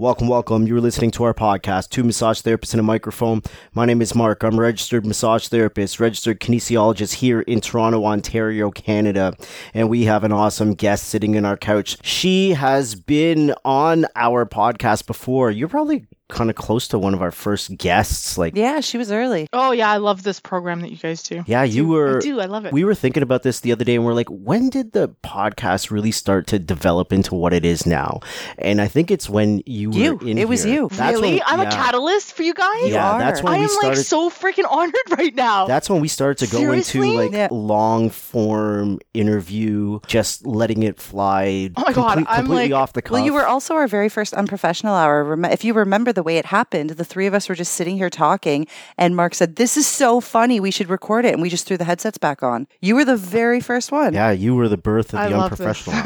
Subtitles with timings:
[0.00, 0.68] Welcome, welcome.
[0.68, 3.42] You're listening to our podcast, Two Massage Therapists and a Microphone.
[3.74, 4.44] My name is Mark.
[4.44, 9.34] I'm a registered massage therapist, registered kinesiologist here in Toronto, Ontario, Canada.
[9.74, 11.98] And we have an awesome guest sitting in our couch.
[12.04, 15.50] She has been on our podcast before.
[15.50, 18.36] You're probably kind of close to one of our first guests.
[18.36, 19.48] Like, Yeah, she was early.
[19.52, 21.42] Oh yeah, I love this program that you guys do.
[21.46, 21.88] yeah, you do.
[21.88, 22.16] were.
[22.18, 22.40] I do.
[22.40, 22.72] I love it.
[22.72, 25.90] We were thinking about this the other day and we're like, when did the podcast
[25.90, 28.20] really start to develop into what it is now?
[28.58, 30.14] And I think it's when you, You.
[30.16, 30.88] were in It was you.
[30.92, 31.34] That's really?
[31.34, 31.68] when- I'm yeah.
[31.68, 32.82] a catalyst for you guys.
[32.82, 33.18] You Yeah, are.
[33.18, 33.96] that's when I we am started.
[33.98, 35.66] like so freaking honored right now.
[35.66, 37.00] That's when we started to go Seriously?
[37.08, 37.48] into like Yeah.
[37.50, 41.70] long form interview, just letting it fly.
[41.76, 43.12] Oh my God, complete- I'm completely like- off the cuff.
[43.12, 45.38] Well, you were also our very first unprofessional hour.
[45.50, 48.10] If you remember the way it happened, the three of us were just sitting here
[48.10, 48.66] talking,
[48.98, 50.58] and Mark said, This is so funny.
[50.58, 51.32] We should record it.
[51.32, 52.66] And we just threw the headsets back on.
[52.80, 54.12] You were the very first one.
[54.14, 55.60] yeah, you were the birth of I the love this.
[55.60, 55.94] unprofessional.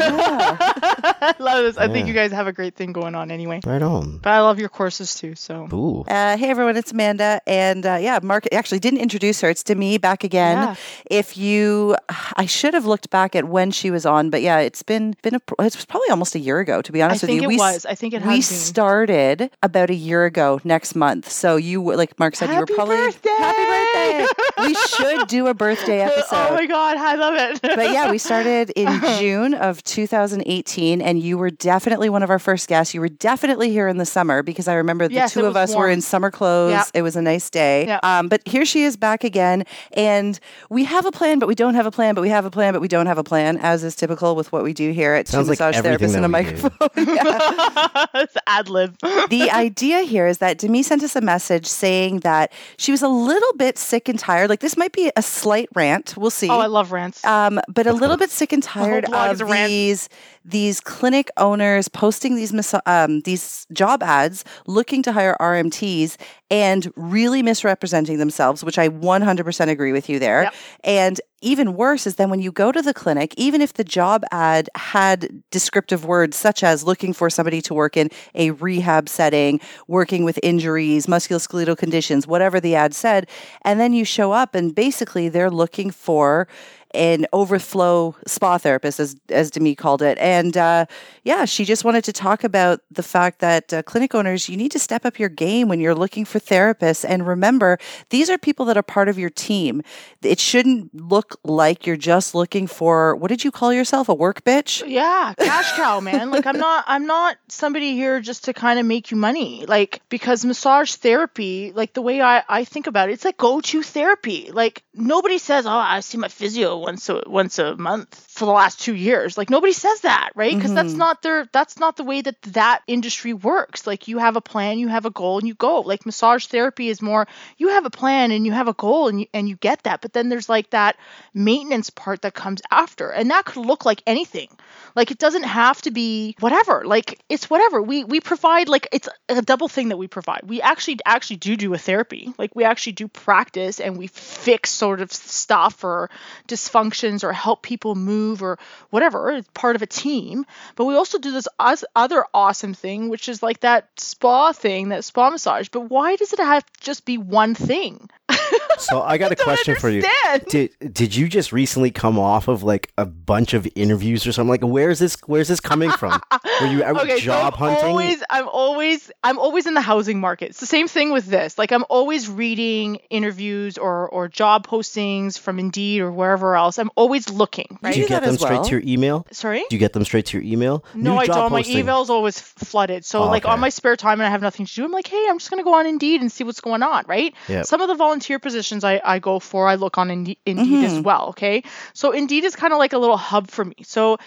[1.24, 1.78] I love this.
[1.78, 3.60] I think you guys have a great thing going on anyway.
[3.64, 4.18] right on.
[4.18, 5.34] But I love your courses too.
[5.34, 6.00] So Ooh.
[6.02, 9.48] Uh, hey everyone, it's Amanda, and uh, yeah, Mark actually didn't introduce her.
[9.48, 10.56] It's to me back again.
[10.58, 10.74] Yeah.
[11.10, 11.96] If you,
[12.36, 15.36] I should have looked back at when she was on, but yeah, it's been been
[15.36, 16.82] a, it's probably almost a year ago.
[16.82, 17.86] To be I honest with think you, it we was.
[17.86, 18.42] I think it we been.
[18.42, 21.30] started about a year ago next month.
[21.30, 23.28] So you were like Mark said, you Happy were probably birthday!
[23.38, 24.66] happy birthday.
[24.66, 26.24] we should do a birthday episode.
[26.32, 27.62] oh my god, I love it.
[27.62, 32.38] but yeah, we started in June of 2018, and you were definitely one of our
[32.38, 32.94] first guests.
[32.94, 35.70] You were definitely here in the summer because I remember the Yes, two of was
[35.70, 36.72] us were in summer clothes.
[36.72, 36.84] Yeah.
[36.94, 37.86] It was a nice day.
[37.86, 38.00] Yeah.
[38.02, 40.38] Um, but here she is back again, and
[40.70, 42.72] we have a plan, but we don't have a plan, but we have a plan,
[42.72, 45.28] but we don't have a plan, as is typical with what we do here at
[45.28, 46.62] Sounds Two like Massage everything Therapists and a that we do.
[46.62, 47.16] Microphone.
[47.16, 48.96] Yeah it's ad lib.
[49.30, 53.08] the idea here is that Demi sent us a message saying that she was a
[53.08, 54.48] little bit sick and tired.
[54.48, 56.16] Like this might be a slight rant.
[56.16, 56.48] We'll see.
[56.48, 57.24] Oh, I love rants.
[57.24, 59.68] um, but a little bit sick and tired of is rant.
[59.68, 60.08] these
[60.44, 66.16] these clinic owners posting these massa- um, these job ads looking to hire RMTs
[66.50, 70.44] and really misrepresenting themselves, which I 100% agree with you there.
[70.44, 70.54] Yep.
[70.84, 74.22] And even worse is then when you go to the clinic, even if the job
[74.30, 79.60] ad had descriptive words such as looking for somebody to work in a rehab setting,
[79.88, 83.28] working with injuries, musculoskeletal conditions, whatever the ad said,
[83.62, 86.46] and then you show up and basically they're looking for
[86.94, 90.86] an overflow spa therapist, as as Demi called it, and uh,
[91.24, 94.72] yeah, she just wanted to talk about the fact that uh, clinic owners, you need
[94.72, 97.78] to step up your game when you're looking for therapists, and remember,
[98.10, 99.82] these are people that are part of your team.
[100.22, 104.44] It shouldn't look like you're just looking for what did you call yourself, a work
[104.44, 104.82] bitch?
[104.86, 106.30] yeah, cash cow, man.
[106.30, 109.64] Like I'm not I'm not somebody here just to kind of make you money.
[109.66, 113.82] Like because massage therapy, like the way I I think about it, it's like go-to
[113.82, 114.50] therapy.
[114.52, 118.52] Like nobody says, "Oh, I see my physio once a once a month for the
[118.52, 120.54] last 2 years." Like nobody says that, right?
[120.54, 120.98] Because that's Mhm.
[120.98, 123.86] not their that's not the way that that industry works.
[123.86, 125.80] Like you have a plan, you have a goal and you go.
[125.80, 129.20] Like massage therapy is more you have a plan and you have a goal and
[129.20, 130.00] you and you get that.
[130.02, 130.96] But then there's like that
[131.34, 133.10] maintenance part that comes after.
[133.10, 134.48] And that could look like anything.
[134.96, 136.82] Like it doesn't have to be whatever.
[136.84, 137.80] Like it's whatever.
[137.80, 140.40] We we provide like it's a double thing that we provide.
[140.44, 142.32] We actually actually do do a therapy.
[142.38, 146.10] Like we actually do practice and we fix sort of stuff or
[146.48, 148.58] dysfunctions or help people move or
[148.90, 149.32] whatever.
[149.32, 150.46] It's part of a team.
[150.76, 151.48] But we also do this
[151.94, 155.68] other awesome thing, which is like that spa thing, that spa massage.
[155.68, 158.08] But why does it have to just be one thing?
[158.78, 160.02] So I got a don't question for you.
[160.48, 164.48] Did did you just recently come off of like a bunch of interviews or something?
[164.50, 166.20] Like where's this where's this coming from?
[166.60, 167.90] Were you out okay, job so I'm hunting?
[167.90, 170.50] Always, I'm always, I'm always in the housing market.
[170.50, 171.58] It's the same thing with this.
[171.58, 176.78] Like I'm always reading interviews or or job postings from Indeed or wherever else.
[176.78, 177.78] I'm always looking.
[177.82, 177.94] Right?
[177.94, 178.64] Do you do get them as straight well.
[178.64, 179.26] to your email?
[179.30, 179.64] Sorry.
[179.70, 180.84] Do you get them straight to your email?
[180.94, 181.52] No, New I don't.
[181.52, 181.78] My posting.
[181.78, 183.04] email's always flooded.
[183.04, 183.52] So, Oh, like okay.
[183.52, 185.50] on my spare time and I have nothing to do, I'm like, hey, I'm just
[185.50, 187.32] gonna go on Indeed and see what's going on, right?
[187.48, 187.66] Yep.
[187.66, 190.98] Some of the volunteer positions I, I go for, I look on Indeed, Indeed as
[190.98, 191.04] Mhm.
[191.04, 191.28] well.
[191.30, 191.62] Okay,
[191.94, 193.76] so Indeed is kind of like a little hub for me.
[193.84, 194.18] So.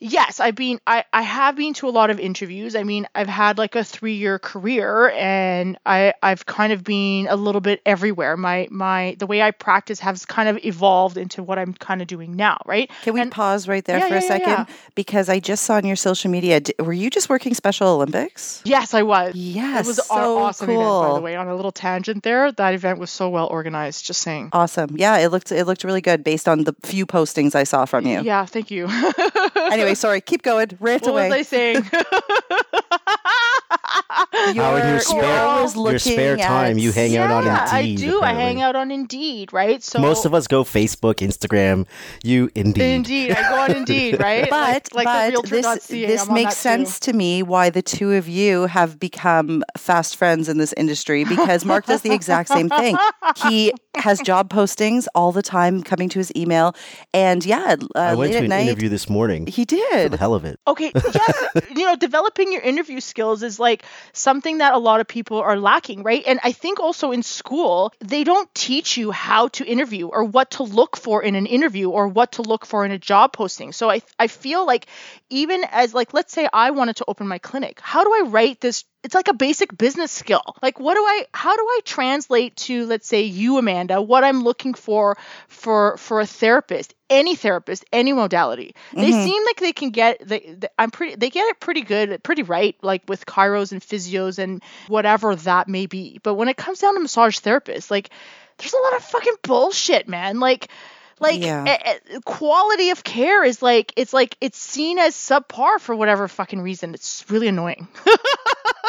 [0.00, 2.76] Yes, I've been I, I have been to a lot of interviews.
[2.76, 7.36] I mean, I've had like a 3-year career and I I've kind of been a
[7.36, 8.36] little bit everywhere.
[8.36, 12.08] My my the way I practice has kind of evolved into what I'm kind of
[12.08, 12.90] doing now, right?
[13.02, 14.50] Can we And- pause right there Yeah, for a yeah, yeah, second?
[14.50, 14.64] yeah.
[14.94, 18.60] Because I just saw on your social media, d- were you just working Special Olympics?
[18.64, 19.34] Yes, I was.
[19.34, 20.80] Yes, It was so awesome cool.
[21.02, 21.36] event, by the way.
[21.36, 24.04] On a little tangent there, that event was so well organized.
[24.04, 24.50] Just saying.
[24.52, 24.96] Awesome.
[24.96, 28.06] Yeah, it looked it looked really good based on the few postings I saw from
[28.06, 28.20] you.
[28.22, 28.88] Yeah, thank you.
[29.74, 30.70] Anyway, sorry, keep going.
[30.80, 31.28] Rant what away.
[31.28, 31.90] was I saying?
[34.34, 37.76] How in your You're spare, always your spare time at- you hang out on yeah,
[37.78, 37.98] Indeed.
[38.04, 38.20] I do.
[38.22, 39.82] I hang out on Indeed, right?
[39.82, 41.86] So Most of us go Facebook, Instagram.
[42.22, 42.82] You Indeed.
[42.94, 44.48] Indeed, I go on Indeed, right?
[44.50, 46.84] But like, like but the this realtor.ca, this I'm makes that too.
[46.84, 51.24] sense to me why the two of you have become fast friends in this industry
[51.24, 52.96] because Mark does the exact same thing.
[53.36, 56.74] He has job postings all the time coming to his email,
[57.12, 59.46] and yeah, uh, I went late to at an night interview this morning.
[59.46, 60.10] he For did.
[60.12, 60.58] the hell of it.
[60.66, 63.84] Okay, yes, you know, developing your interview skills is like
[64.24, 66.24] something that a lot of people are lacking, right?
[66.26, 70.52] And I think also in school, they don't teach you how to interview or what
[70.52, 73.72] to look for in an interview or what to look for in a job posting.
[73.72, 74.86] So I I feel like
[75.30, 78.60] even as like let's say I wanted to open my clinic, how do I write
[78.60, 80.56] this it's like a basic business skill.
[80.62, 84.42] Like what do I how do I translate to let's say you Amanda what I'm
[84.42, 85.18] looking for
[85.48, 88.74] for for a therapist, any therapist, any modality.
[88.92, 89.24] They Mhm.
[89.24, 92.42] seem like they can get they, they I'm pretty they get it pretty good, pretty
[92.42, 96.18] right like with chiros and physios and whatever that may be.
[96.22, 98.10] But when it comes down to massage therapists, like
[98.58, 100.40] there's a lot of fucking bullshit, man.
[100.40, 100.68] Like
[101.20, 101.64] like Yeah.
[101.66, 106.28] eh, eh, quality of care is like it's like it's seen as subpar for whatever
[106.28, 106.94] fucking reason.
[106.94, 107.88] It's really annoying.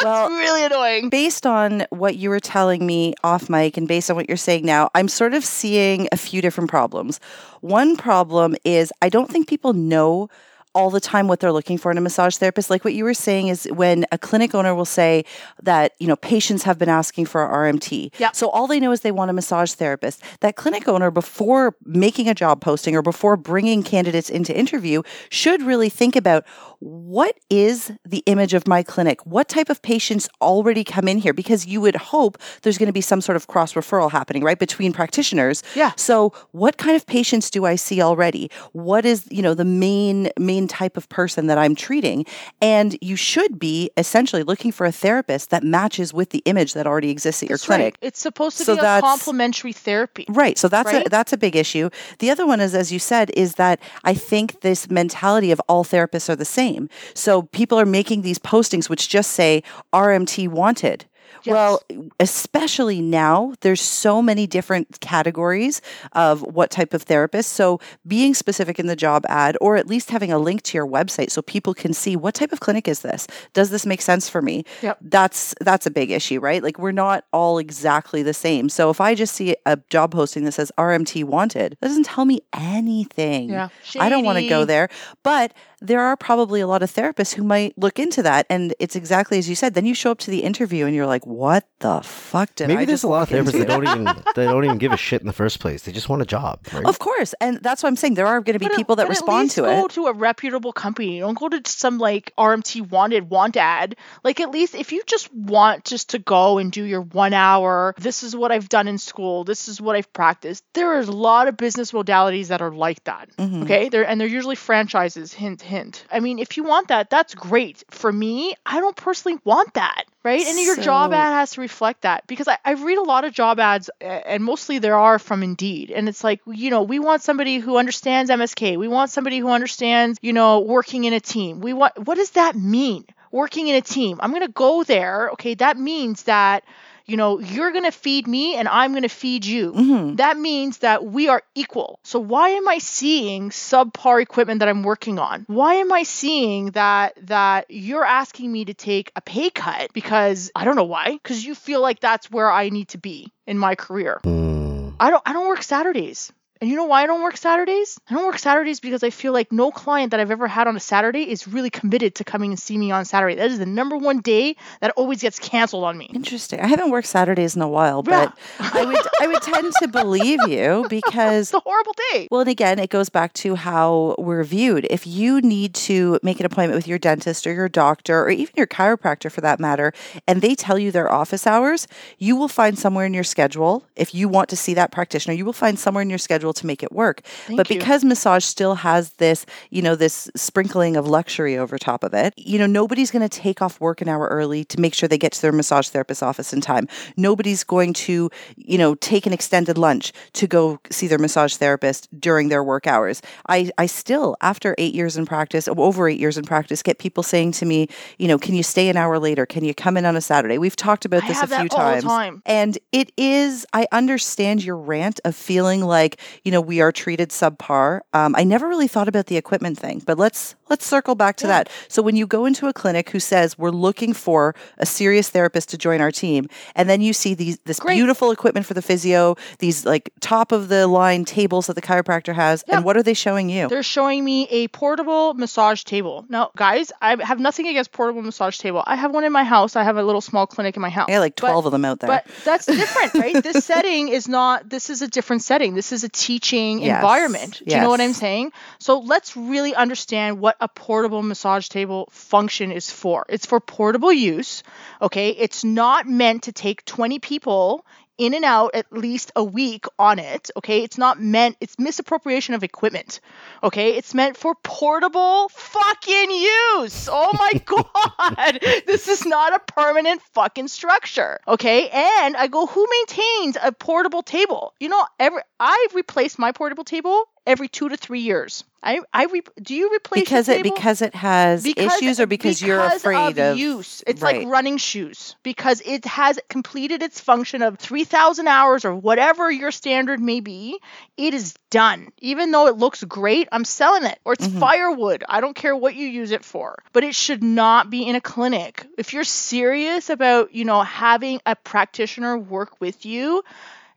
[0.02, 1.08] Well, it's really annoying.
[1.08, 4.66] based on what you were telling me off mic and based on what you're saying
[4.66, 7.18] now, I'm sort of seeing a few different problems.
[7.62, 10.28] One problem is I don't think people know
[10.76, 12.68] all the time what they're looking for in a massage therapist.
[12.68, 15.24] Like what you were saying is when a clinic owner will say
[15.62, 18.12] that, you know, patients have been asking for a RMT.
[18.18, 18.32] Yeah.
[18.32, 20.22] So all they know is they want a massage therapist.
[20.40, 25.62] That clinic owner, before making a job posting or before bringing candidates into interview, should
[25.62, 26.44] really think about
[26.80, 29.24] what is the image of my clinic?
[29.24, 31.32] What type of patients already come in here?
[31.32, 34.58] Because you would hope there's going to be some sort of cross referral happening, right,
[34.58, 35.62] between practitioners.
[35.74, 35.92] Yeah.
[35.96, 38.50] So, what kind of patients do I see already?
[38.72, 42.24] What is, you know, the main main type of person that I'm treating?
[42.60, 46.86] And you should be essentially looking for a therapist that matches with the image that
[46.86, 47.76] already exists at your That's right.
[47.76, 47.98] clinic.
[48.00, 50.26] It's supposed to So be a complementary therapy.
[50.28, 50.58] Right.
[50.58, 51.90] So that's a that's a big issue.
[52.18, 55.84] The other one is, as you said, is that I think this mentality of all
[55.84, 56.88] therapists are the same.
[57.14, 61.06] So people are making these postings which just say RMT wanted.
[61.44, 61.82] Well,
[62.20, 65.80] especially now, there's so many different categories
[66.12, 67.52] of what type of therapist.
[67.52, 70.86] So being specific in the job ad, or at least having a link to your
[70.86, 73.26] website so people can see what type of clinic is this?
[73.52, 74.64] Does this make sense for me?
[74.82, 74.98] Yep.
[75.00, 76.62] That's that's a big issue, right?
[76.62, 78.68] Like we're not all exactly the same.
[78.68, 82.24] So if I just see a job posting that says RMT wanted, that doesn't tell
[82.24, 83.50] me anything.
[83.50, 83.68] Yeah.
[83.98, 84.88] I don't want to go there.
[85.22, 88.46] But there are probably a lot of therapists who might look into that.
[88.48, 89.74] And it's exactly as you said.
[89.74, 92.82] Then you show up to the interview and you're like, what the fuck did Maybe
[92.82, 94.96] I there's just a lot of therapists that don't even they don't even give a
[94.96, 95.82] shit in the first place.
[95.82, 96.60] They just want a job.
[96.72, 96.84] Right?
[96.86, 97.34] Of course.
[97.40, 98.14] And that's what I'm saying.
[98.14, 99.68] There are going to be But at- people that but at respond least to go
[99.70, 99.80] it.
[99.82, 101.20] Go to a reputable company.
[101.20, 103.96] Don't go to some like RMT wanted want ad.
[104.24, 107.94] Like at least if you just want just to go and do your one hour,
[107.98, 109.44] this is what I've done in school.
[109.44, 110.64] This is what I've practiced.
[110.74, 113.28] There is a lot of business modalities that are like that.
[113.36, 113.64] Mhm.
[113.64, 115.32] Okay, they're and they're usually franchises.
[115.32, 116.04] Hint, hint.
[116.10, 117.84] I mean, if you want that, that's great.
[117.90, 120.04] For me, I don't personally want that.
[120.22, 123.24] Right, and your job ad has to reflect that because I, I read a lot
[123.24, 126.98] of job ads, and mostly there are from Indeed, and it's like you know we
[126.98, 131.20] want somebody who understands MSK, we want somebody who understands you know working in a
[131.20, 131.60] team.
[131.60, 133.04] We want what does that mean?
[133.30, 134.18] Working in a team.
[134.20, 135.30] I'm gonna go there.
[135.34, 136.64] Okay, that means that
[137.06, 140.16] you know you're gonna feed me and I'm gonna feed you Mhm.
[140.16, 141.98] that means that we are equal.
[142.02, 145.44] So why am I seeing subpar equipment that I'm working on?
[145.46, 150.50] Why am I seeing that that you're asking me to take a pay cut because
[150.54, 151.12] I don't know why?
[151.12, 154.20] Because you feel like that's where I need to be in my career.
[154.24, 154.90] Hmm.
[154.98, 156.32] I don't I don't work Saturdays.
[156.60, 157.98] And you know why I don't work Saturdays?
[158.08, 160.74] I don't work Saturdays because I feel like no client that I've ever had on
[160.76, 163.34] a Saturday is really committed to coming and see me on Saturday.
[163.34, 166.10] That is the number one day that always gets canceled on me.
[166.14, 166.60] Interesting.
[166.60, 168.30] I haven't worked Saturdays in a while, Yeah.
[168.58, 172.28] but I would I would tend to believe you because It's a horrible day.
[172.30, 174.86] Well, and again, it goes back to how we're viewed.
[174.88, 178.54] If you need to make an appointment with your dentist or your doctor or even
[178.56, 179.92] your chiropractor for that matter,
[180.26, 181.86] and they tell you their office hours,
[182.18, 183.84] you will find somewhere in your schedule.
[183.94, 186.66] If you want to see that practitioner, you will find somewhere in your schedule to
[186.66, 187.22] make it work.
[187.46, 187.78] Thank but you.
[187.78, 192.34] because massage still has this, you know, this sprinkling of luxury over top of it,
[192.36, 195.18] you know, nobody's going to take off work an hour early to make sure they
[195.18, 196.88] get to their massage therapist's office in time.
[197.16, 202.08] Nobody's going to, you know, take an extended lunch to go see their massage therapist
[202.18, 203.22] during their work hours.
[203.48, 206.98] I, I still, after eight years in practice, oh, over eight years in practice, get
[206.98, 207.88] people saying to me,
[208.18, 209.46] you know, can you stay an hour later?
[209.46, 210.58] Can you come in on a Saturday?
[210.58, 212.04] We've talked about this a few that all the times.
[212.04, 212.42] time.
[212.46, 217.30] And it is, I understand your rant of feeling like you know, we are treated
[217.30, 218.00] subpar.
[218.12, 221.46] Um, I never really thought about the equipment thing, but let's let's circle back to
[221.46, 221.68] that.
[221.88, 225.68] So when you go into a clinic who says we're looking for a serious therapist
[225.70, 227.94] to join our team, and then you see these this Great.
[227.96, 232.34] beautiful equipment for the physio, these like top of the line tables that the chiropractor
[232.34, 232.76] has, Yeah.
[232.76, 233.68] and what are they showing you?
[233.68, 236.24] They're showing me a portable massage table.
[236.28, 238.82] Now, guys, I have nothing against portable massage table.
[238.86, 239.76] I have one in my house.
[239.76, 241.06] I have a little small clinic in my house.
[241.08, 242.08] I got like But- twelve of them out there.
[242.08, 243.42] But that's different, right?
[243.42, 245.74] this setting is not, this is a different setting.
[245.74, 247.62] This is a teaching Yes, environment.
[247.64, 248.50] Do you know what I'm saying?
[248.80, 253.24] So let's really understand what a portable massage table function is for.
[253.28, 254.64] It's for portable use,
[255.00, 255.30] okay?
[255.30, 257.86] It's not meant to take 20 people
[258.18, 260.82] in and out at least a week on it, okay?
[260.82, 263.20] It's not meant, it's misappropriation of equipment,
[263.62, 263.96] okay?
[263.96, 267.08] It's meant for portable fucking use.
[267.10, 268.60] Oh my God.
[268.86, 271.88] this is not a permanent fucking structure, okay?
[271.88, 274.74] And I go, who maintains a portable table?
[274.80, 278.64] You know, every I've replaced my portable table every two to three years.
[278.82, 282.80] I, I re- do you replace because it because it has issues or because, you're
[282.80, 284.04] afraid of, use.
[284.06, 284.42] It's right.
[284.42, 289.72] like running shoes because it has completed its function of 3000 hours or whatever your
[289.72, 290.78] standard may be.
[291.16, 292.12] It is done.
[292.20, 294.60] Even though it looks great, I'm selling it or it's Mhm.
[294.60, 295.24] firewood.
[295.28, 296.80] I don't care what you use it for.
[296.92, 298.86] But it should not be in a clinic.
[298.98, 303.42] If you're serious about, you know, having a practitioner work with you,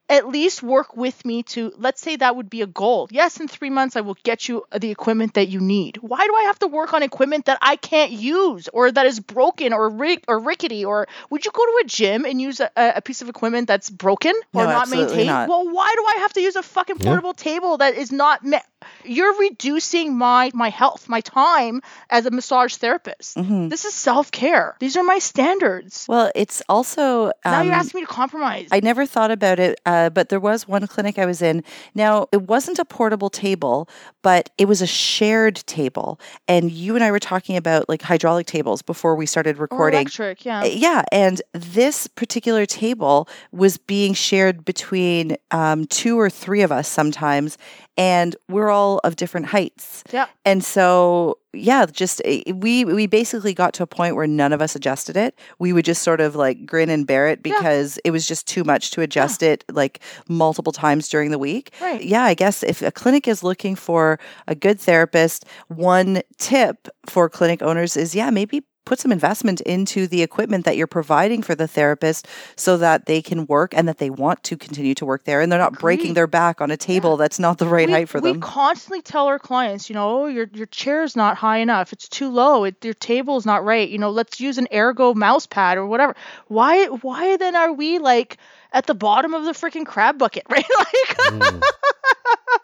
[0.10, 3.08] at least work with me to let's say that would be a goal.
[3.12, 5.98] Yes, in 3 months I will get you the equipment that you need.
[5.98, 9.20] Why do I have to work on equipment that I can't use or that is
[9.20, 12.70] broken or rick or rickety or would you go to a gym and use a,
[12.76, 15.28] a piece of equipment that's broken or No, not maintained?
[15.28, 15.48] not.
[15.50, 18.58] Well, why do I have to use a fucking portable table that is not me-
[19.04, 23.38] you're reducing my my health, my time as a massage therapist.
[23.38, 23.70] Mhm.
[23.70, 24.76] This is self-care.
[24.80, 26.06] These are my standards.
[26.08, 28.68] Well, it's also now you're um, asking me to compromise.
[28.72, 31.64] I never thought about it, uh, but there was one clinic I was in.
[31.96, 33.90] Now, it wasn't a portable table,
[34.22, 36.20] but it was a shared table.
[36.48, 40.02] And you and I were talking about like hydraulic tables before we started or recording.
[40.02, 40.62] electric, yeah.
[40.62, 46.72] Uh, Yeah, and this particular table was being shared between um, two or three of
[46.72, 47.58] us sometimes,
[47.98, 50.04] and we're all of different heights.
[50.12, 50.28] Yeah.
[50.46, 54.62] And so, yeah, just eh, we we basically got to a point where none of
[54.62, 55.38] us adjusted it.
[55.60, 57.54] We would just sort of like grin and bear it Yeah.
[57.56, 61.72] because it was just too much to adjust it like multiple times during the week.
[61.82, 62.02] Right.
[62.04, 67.30] Yeah, I guess if a clinic is looking for a good therapist, one tip for
[67.30, 71.54] clinic owners is yeah, maybe put some investment into the equipment that you're providing for
[71.54, 75.26] the therapist so that they can work and that they want to continue to work
[75.26, 77.94] there and they're not breaking their back on a table that's not the right we,
[77.94, 78.34] height for them.
[78.34, 81.94] we constantly tell our clients, you know, oh, your your chair's not high enough.
[81.94, 82.64] It's too low.
[82.64, 83.88] It, your table's not right.
[83.88, 86.16] You know, let's use an ergo mouse pad or whatever.
[86.48, 88.38] Why why then are we like
[88.74, 90.66] at the bottom of the freaking crab bucket, right?
[90.80, 91.62] Like mm.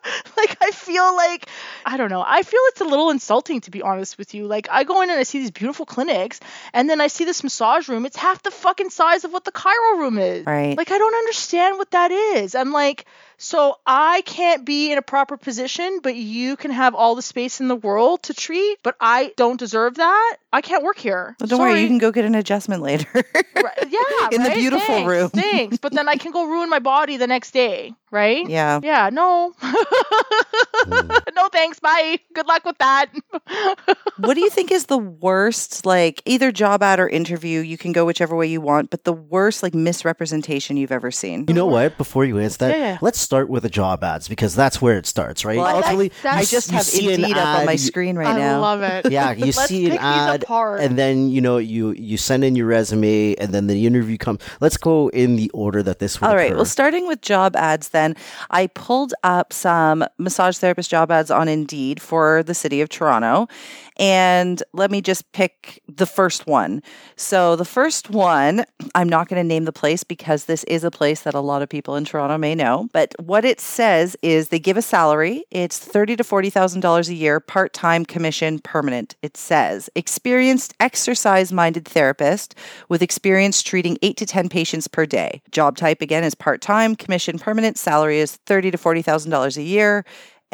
[0.37, 1.47] like I feel like
[1.85, 2.23] I don't know.
[2.25, 4.47] I feel it's a little insulting to be honest with you.
[4.47, 6.39] Like I go in and I see these beautiful clinics
[6.73, 8.05] and then I see this massage room.
[8.05, 10.45] It's half the fucking size of what the chiro room is.
[10.45, 10.77] Right.
[10.77, 12.55] Like I don't understand what that is.
[12.55, 13.05] I'm like
[13.37, 17.59] so I can't be in a proper position, but you can have all the space
[17.59, 20.37] in the world to treat, but I don't deserve that.
[20.53, 21.35] I can't work here.
[21.39, 23.09] Well, don't worry, you can go get an adjustment later.
[23.13, 25.29] Right, yeah, in the beautiful Thanks, room.
[25.29, 28.47] Thanks, but then I can go ruin my body the next day, right?
[28.47, 28.79] yeah.
[28.81, 29.53] Yeah, no.
[30.87, 31.79] no thanks.
[31.79, 32.19] Bye.
[32.33, 33.07] Good luck with that.
[34.17, 37.61] what do you think is the worst, like either job ad or interview?
[37.61, 41.45] You can go whichever way you want, but the worst, like misrepresentation you've ever seen.
[41.47, 41.97] You know what?
[41.97, 42.97] Before you answer that, Yeah, yeah.
[43.01, 45.57] let's start with the job ads because that's where it starts, right?
[45.57, 47.75] Well, I- Ultimately, that's- I you just you have see an Indeed up on my
[47.75, 48.55] screen right I now.
[48.55, 49.11] I love it.
[49.11, 50.45] Yeah, you Let's see an pick these ad,
[50.79, 54.39] and then you know you you send in your resume, and then the interview comes.
[54.61, 56.47] Let's go in the order that this would All right.
[56.47, 56.55] occur.
[56.55, 58.15] Well, starting with job ads, then
[58.51, 63.47] I pulled up some massage therapist job ads on Indeed for the city of Toronto.
[63.97, 66.83] And let me just pick the first one.
[67.15, 70.91] So, the first one, I'm not going to name the place because this is a
[70.91, 72.89] place that a lot of people in Toronto may know.
[72.91, 75.45] But what it says is they give a salary.
[75.49, 79.15] It's thirty to forty thousand dollars a year, part time, commission, permanent.
[79.21, 82.55] It says experienced, exercise minded therapist
[82.89, 85.41] with experience treating eight to ten patients per day.
[85.51, 87.77] Job type again is part time, commission, permanent.
[87.77, 90.03] Salary is thirty to forty thousand dollars a year,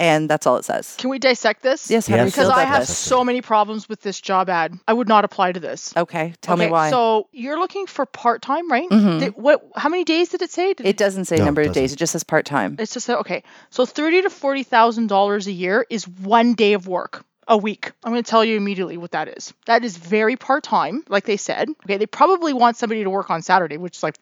[0.02, 0.96] and that's all it says.
[0.98, 1.90] Can we dissect this?
[1.90, 2.32] Yes, Yes.
[2.32, 2.98] Because I have this?
[2.98, 4.78] so many problems with this job ad.
[4.88, 5.94] I would not apply to this.
[5.96, 6.90] Okay, tell me why.
[6.90, 8.90] So you're looking for part time, right?
[8.90, 9.20] Mhm.
[9.20, 9.64] Did- what?
[9.76, 10.74] How many days did it say?
[10.74, 11.82] Did it doesn't say No, number of doesn't.
[11.82, 12.76] days; it just says part time.
[12.80, 13.44] It's just that okay.
[13.70, 17.92] So thirty to forty thousand dollars a year is one day of work a week.
[18.04, 19.54] I'm going to tell you immediately what that is.
[19.66, 21.70] That is very part time, like they said.
[21.86, 24.16] Okay, they probably want somebody to work on Saturday, which is like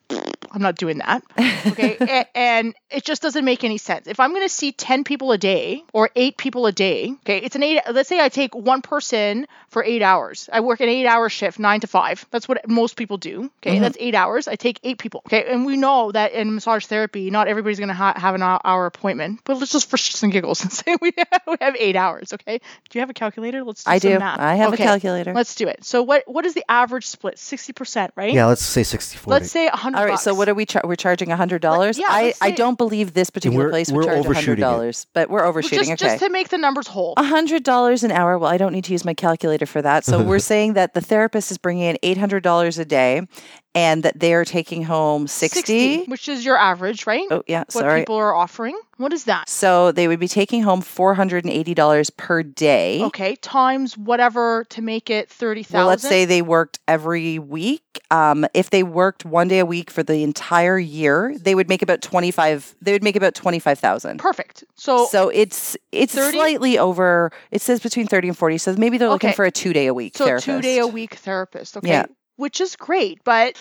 [0.51, 1.23] I'm not doing that.
[1.67, 4.07] Okay, A- and it just doesn't make any sense.
[4.07, 7.37] If I'm going to see 10 people a day or 8 people a day, okay,
[7.37, 10.49] it's an 8 let's say I take one person for 8 hours.
[10.51, 12.25] I work an 8-hour shift, 9 to 5.
[12.31, 13.51] That's what most people do.
[13.61, 13.73] Okay?
[13.75, 13.81] Mm-hmm.
[13.83, 14.47] That's 8 hours.
[14.47, 15.21] I take 8 people.
[15.27, 15.45] Okay?
[15.51, 18.85] And we know that in massage therapy, not everybody's going to ha- have an hour
[18.87, 19.41] appointment.
[19.43, 22.33] But let's just for shits and giggles and say we have, we have 8 hours,
[22.33, 22.57] okay?
[22.89, 23.63] Do you have a calculator?
[23.63, 24.19] Let's do I some do.
[24.19, 24.39] math.
[24.39, 25.33] I have Okay, a calculator.
[25.33, 25.83] Let's do it.
[25.83, 27.35] So what what is the average split?
[27.35, 28.33] 60%, right?
[28.33, 29.31] Yeah, let's say 64.
[29.31, 30.38] Let's say 100 All right, so bucks.
[30.39, 30.65] What are we?
[30.65, 31.99] Char- we're charging hundred dollars.
[31.99, 35.29] yeah, I, I don't believe this particular We're- place we're would charge hundred dollars, but
[35.29, 35.79] we're overshooting.
[35.89, 37.13] just, okay, just to make the numbers whole.
[37.17, 38.39] A hundred dollars an hour.
[38.39, 40.05] Well, I don't need to use my calculator for that.
[40.05, 43.27] So we're saying that the therapist is bringing in eight hundred dollars a day,
[43.79, 46.03] and that they are taking home sixty.
[46.05, 47.27] which is your average, right?
[47.31, 48.01] Oh yeah, what sorry.
[48.01, 48.77] people are offering.
[48.97, 49.47] What is that?
[49.47, 53.01] So they would be taking home four hundred and eighty dollars per day.
[53.03, 55.77] Okay, times whatever to make it thirty thousand.
[55.79, 57.83] Well, let's say they worked every week.
[58.11, 61.81] Um, if they worked one day a week for the entire year, they would make
[61.81, 62.75] about twenty five.
[62.81, 64.17] They would make about twenty five thousand.
[64.19, 64.65] perfect.
[64.75, 66.37] So, So it's it's 30?
[66.37, 67.31] slightly over.
[67.51, 68.57] It says between thirty and forty.
[68.57, 69.35] So maybe they're looking Okay.
[69.35, 70.45] for a two day a week so therapist.
[70.45, 71.77] two day a week therapist.
[71.77, 72.05] Okay, Yeah.
[72.39, 73.57] Which is great, but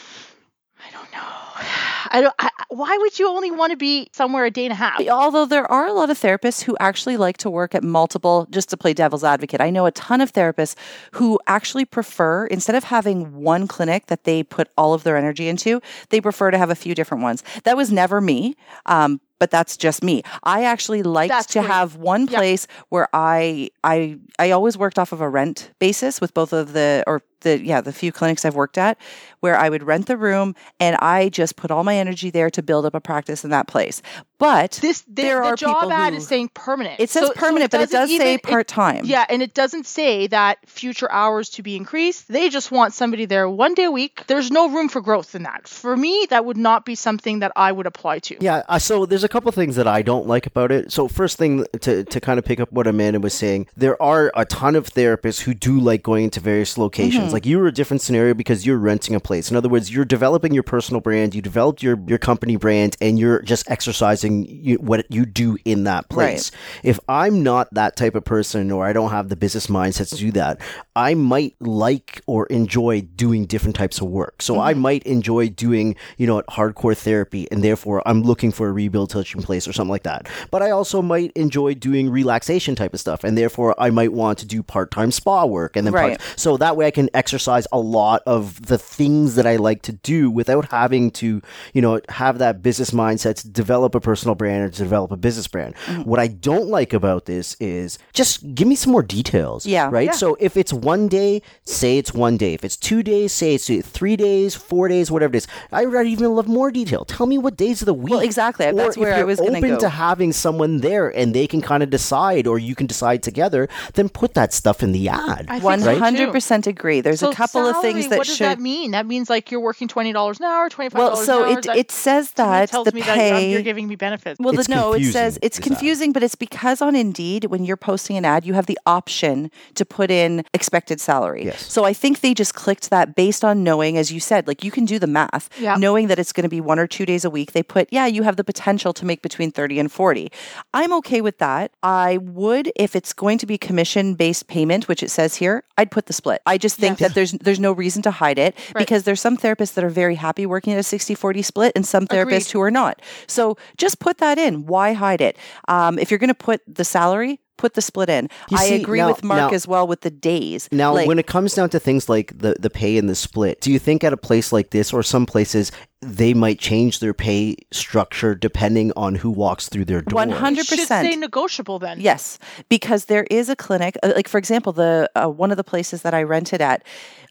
[0.78, 1.18] I don't know.
[2.11, 2.35] I don't.
[2.38, 5.00] I, why would you only want to be somewhere a day and a half?
[5.08, 8.70] Although there are a lot of therapists who actually like to work at multiple, just
[8.70, 9.61] to play devil's advocate.
[9.61, 10.76] I know a ton of therapists
[11.12, 15.49] who actually prefer, instead of having one clinic that they put all of their energy
[15.49, 17.42] into, they prefer to have a few different ones.
[17.64, 18.54] That was never me.
[18.87, 20.23] Um, but that's just me.
[20.42, 21.71] I actually liked That's to great.
[21.71, 22.38] have one Yeah.
[22.38, 26.73] place where I I I always worked off of a rent basis with both of
[26.73, 28.99] the or the yeah the few clinics I've worked at
[29.40, 32.62] where I would rent the room and I just put all my energy there to
[32.62, 34.02] build up a practice in that place.
[34.38, 36.99] But This the, there the are job people ad who- is saying permanent.
[36.99, 39.04] it says So- so permanent, but it doesn't even- say part time.
[39.04, 42.26] Yeah, and it doesn't say that future hours to be increased.
[42.28, 44.25] They just want somebody there one day a week.
[44.26, 45.68] There's no room for growth in that.
[45.68, 48.37] For me, that would not be something that I would apply to.
[48.40, 50.92] Yeah, uh, so there's a couple things that I don't like about it.
[50.92, 54.32] So first thing to to kind of pick up what Amanda was saying, there are
[54.35, 57.25] a ton of therapists who do like going into various locations.
[57.25, 57.32] Mm-hmm.
[57.32, 59.50] Like you were a different scenario because you're renting a place.
[59.50, 63.18] In other words, you're developing your personal brand, you developed your your company brand, and
[63.18, 66.50] you're just exercising you, what you do in that place.
[66.82, 70.16] If I'm not that type of person, or I don't have the business mindset to
[70.16, 70.61] do that,
[70.97, 74.42] I might like or enjoy doing different types of work.
[74.42, 74.82] So I mm-hmm.
[74.82, 78.73] might enjoy doing, you know, hardcore therapy, and therefore I'm looking for a
[79.18, 80.28] rehabilitation place or something like that.
[80.50, 84.38] But I also might enjoy doing relaxation type of stuff, and therefore I might want
[84.38, 87.66] to do part time spa work, and then part- so that way I can exercise
[87.73, 92.00] a lot of the things that I like to do without having to, you know,
[92.08, 95.75] have that business mindset to develop a personal brand or to develop a business brand.
[95.86, 96.02] Mm-hmm.
[96.02, 99.66] What I don't like about this is just give me some more details.
[99.66, 99.88] Yeah.
[99.90, 100.06] Right.
[100.06, 100.12] Yeah.
[100.12, 102.54] So if it's one day, say it's one day.
[102.54, 105.47] If it's two days, say it's three days, four days, whatever it is.
[105.73, 107.04] I would even love more detail.
[107.04, 108.12] Tell me what days of the week.
[108.12, 108.66] Well, exactly.
[108.66, 109.78] Or That's if where I was open go.
[109.78, 113.68] to having someone there and they can kind of decide, or you can decide together.
[113.94, 115.47] Then put that stuff in the ad.
[115.49, 115.99] I think One so, too.
[116.00, 117.00] hundred percent agree.
[117.00, 118.44] There's So a couple of things that what does should.
[118.47, 118.92] that mean?
[118.92, 121.50] That means like you're working twenty dollars an hour, twenty five well, dollars so an
[121.52, 121.58] hour.
[121.58, 123.50] it That it says to me that tells the me that pay.
[123.52, 124.38] you're giving me benefits.
[124.40, 125.68] Well, the, no, it says it's is that.
[125.68, 129.50] confusing, but it's because on Indeed, when you're posting an ad, you have the option
[129.75, 131.44] to put in expected salary.
[131.44, 131.71] Yes.
[131.73, 134.71] So I think they just clicked that based on knowing, as you said, like you
[134.71, 135.76] can do the math, Yeah.
[135.76, 137.52] knowing that it's going to be one or two days a week.
[137.52, 140.30] They put, yeah, you have the potential to make between 30 and 40.
[140.75, 141.73] I'm okay with that.
[141.82, 145.91] I would, if it's going to be commission based payment, which it says here, I'd
[145.91, 146.41] put the split.
[146.47, 147.08] I just think Yes.
[147.11, 148.78] that there's there's no reason to hide it Right.
[148.82, 151.87] because there's some therapists that are very happy working at a 60 40 split and
[151.87, 152.52] some therapists Agreed.
[152.52, 153.00] who are not.
[153.26, 154.67] So just put that in.
[154.67, 155.37] Why hide it?
[155.69, 158.28] Um, if you're going to put the salary, put the split in.
[158.50, 160.69] You I see, agree now- with Mark now- as well with the days.
[160.71, 163.61] Now, Like, when it comes down to things like the, the pay and the split,
[163.61, 167.13] do you think at a place like this or some places they might change their
[167.13, 170.17] pay structure depending on who walks through their door?
[170.17, 170.87] 100 It should 100%.
[170.87, 172.00] say negotiable then.
[172.00, 173.97] Yes, because there is a clinic.
[174.02, 176.84] uh, Like for example, the uh, one of the places that I rented at,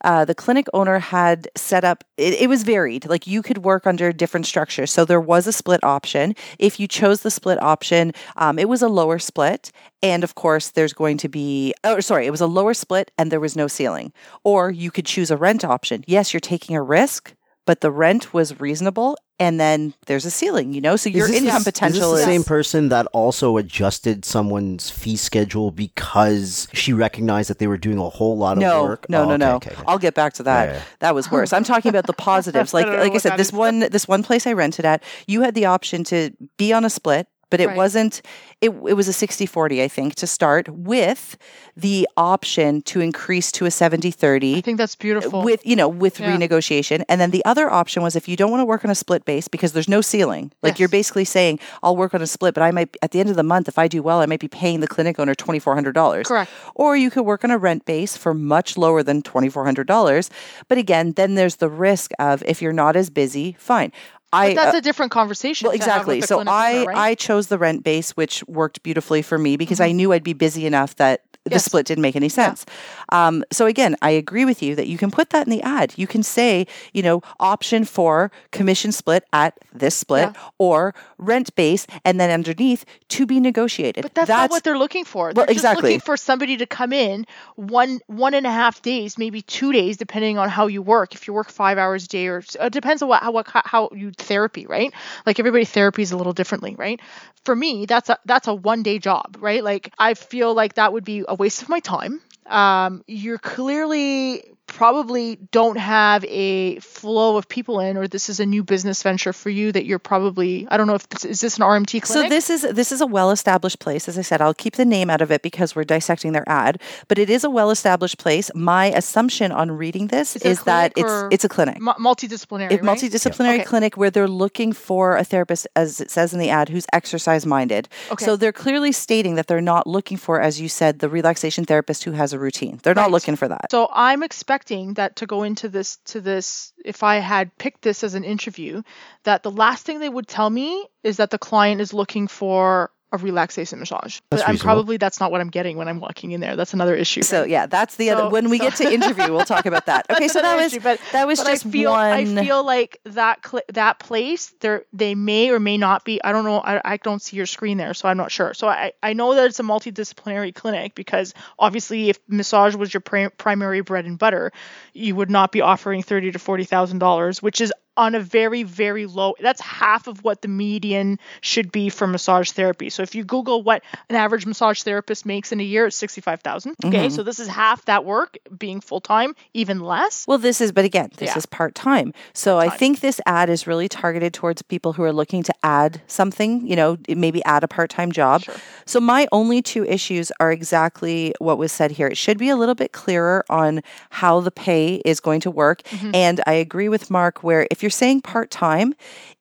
[0.04, 2.04] uh, the clinic owner had set up.
[2.18, 3.08] It, it was varied.
[3.08, 4.92] Like you could work under different structures.
[4.92, 6.34] So there was a split option.
[6.58, 10.68] If you chose the split option, um, it was a lower split, and of course,
[10.70, 11.72] there's going to be.
[11.84, 14.12] Oh, sorry, it was a lower split, and there was no ceiling.
[14.44, 16.04] Or you could choose a rent option.
[16.06, 17.32] Yes, you're taking a risk.
[17.68, 20.96] But the rent was reasonable, and then there's a ceiling, you know.
[20.96, 24.88] So your income the, potential is is this the same person that also adjusted someone's
[24.88, 29.04] fee schedule because she recognized that they were doing a whole lot of no, work?
[29.10, 29.56] No, Oh, no, okay, no.
[29.56, 29.82] okay, okay.
[29.86, 30.68] I'll get back to that.
[30.68, 30.82] Yeah, yeah.
[31.00, 31.52] That was worse.
[31.52, 32.72] I'm talking about the positives.
[32.72, 35.54] Like I like I said, this one this one place I rented at, you had
[35.54, 37.76] the option to be on a split but it Right.
[37.76, 38.22] wasn't
[38.60, 41.36] it, it was a 60-40 I think to start with
[41.76, 45.42] the option to increase to a 70-30 I think that's beautiful.
[45.42, 46.36] with you know with Yeah.
[46.36, 48.94] renegotiation and then the other option was if you don't want to work on a
[48.96, 50.80] split base because there's no ceiling like Yes.
[50.80, 53.36] you're basically saying i'll work on a split but i might at the end of
[53.36, 56.50] the month if i do well i might be paying the clinic owner $2400 Correct.
[56.74, 60.30] or you could work on a rent base for much lower than $2400
[60.68, 63.92] but again then there's the risk of if you're not as busy fine
[64.32, 65.66] I, But that's uh, a different conversation.
[65.68, 66.44] well, to have with exactly.
[66.46, 66.88] So I right?
[66.88, 66.98] Mm-hmm.
[66.98, 70.34] I chose the rent base, which worked beautifully for me because I knew I'd be
[70.34, 71.64] busy enough that the Yes.
[71.64, 72.66] split didn't make any sense.
[73.10, 75.94] Um, so again, I agree with you that you can put that in the ad.
[75.96, 81.86] You can say, you know, option for commission split at this split or rent base,
[82.04, 84.02] and then underneath to be negotiated.
[84.02, 85.32] But that's, not what they're looking for.
[85.32, 85.90] They're just exactly.
[85.90, 89.96] looking for somebody to come in one one and a half days, maybe two days,
[89.96, 91.14] depending on how you work.
[91.14, 93.90] If you work five hours a day, or it depends on what how what how
[93.94, 94.92] you therapy, right?
[95.26, 97.00] Like everybody therapies a little differently, right?
[97.44, 99.62] For me, that's a that's a one day job, right?
[99.62, 102.20] Like I feel like that would be a waste of my time.
[102.48, 108.46] Um, you're clearly probably don't have a flow of people in or this is a
[108.46, 111.56] new business venture for you that you're probably I don't know if this is this
[111.56, 112.24] an RMT clinic?
[112.26, 114.08] So this is this is a well-established place.
[114.08, 116.80] As I said, I'll keep the name out of it because we're dissecting their ad,
[117.08, 118.50] but it is a well-established place.
[118.54, 121.80] My assumption on reading this Is is that it's it's a clinic.
[121.80, 122.82] Mu- multidisciplinary, right?
[122.82, 123.64] multidisciplinary Okay.
[123.64, 127.46] clinic where they're looking for a therapist, as it says in the ad, who's exercise
[127.46, 127.88] minded.
[128.12, 128.24] Okay.
[128.24, 132.04] So they're clearly stating that they're not looking for, as you said, the relaxation therapist
[132.04, 132.78] who has a routine.
[132.82, 133.70] They're not looking for that.
[133.70, 134.57] So I'm expecting
[134.94, 138.82] that to go into this to this if I had picked this as an interview,
[139.24, 142.90] that the last thing they would tell me is that the client is looking for
[143.12, 144.20] a relaxation massage.
[144.30, 144.74] That's but I'm reasonable.
[144.74, 146.56] probably that's not what I'm getting when I'm walking in there.
[146.56, 147.22] That's another issue.
[147.22, 148.28] So yeah, that's the other.
[148.28, 150.06] When we so- get to interview, we'll talk about that.
[150.18, 152.12] Okay, so that was issue, but- that was but just I feel one.
[152.12, 156.32] I feel like that cl- that place there they may or may not be I
[156.32, 158.92] don't know I, I don't see your screen there so I'm not sure so I,
[159.02, 163.80] I know that it's a multidisciplinary clinic because obviously if massage was your pri- primary
[163.80, 164.52] bread and butter
[164.92, 168.62] you would not be offering thirty to forty thousand dollars which is on a very
[168.62, 173.14] very low that's half of what the median should be for massage therapy so if
[173.14, 177.14] you google what an average massage therapist makes in a year it's 65000 okay Mm-hmm.
[177.14, 181.10] so this is half that work being full-time even less Well, this is, but again,
[181.18, 181.38] this Yeah.
[181.38, 182.12] is part time.
[182.32, 182.78] So I Part-time.
[182.78, 186.76] think this ad is really targeted towards people who are looking to add something, you
[186.76, 188.42] know, maybe add a part time job.
[188.42, 188.54] Sure.
[188.86, 192.06] So my only two issues are exactly what was said here.
[192.06, 193.80] It should be a little bit clearer on
[194.10, 195.82] how the pay is going to work.
[195.82, 196.10] Mm-hmm.
[196.14, 198.94] And I agree with Mark where if you're saying part time,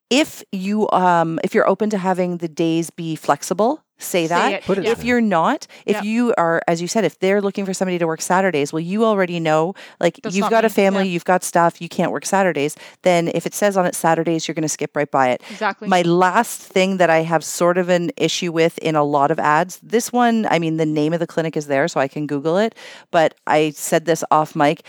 [0.09, 4.53] if you um if you're open to having the days be flexible, say that.
[4.53, 4.69] it.
[4.69, 5.05] It if there.
[5.07, 6.03] you're not, if Yeah.
[6.03, 9.03] you are, as you said, if they're looking for somebody to work Saturdays, well, you
[9.03, 11.13] already know, like That's you've not got a family, Yeah.
[11.13, 12.75] you've got stuff, you can't work Saturdays.
[13.01, 15.41] Then if it says on it Saturdays, you're going to skip right by it.
[15.49, 15.87] Exactly.
[15.87, 19.39] My last thing that I have sort of an issue with in a lot of
[19.39, 22.27] ads, this one, I mean, the name of the clinic is there, so I can
[22.27, 22.75] Google it.
[23.09, 24.83] But I said this off mic.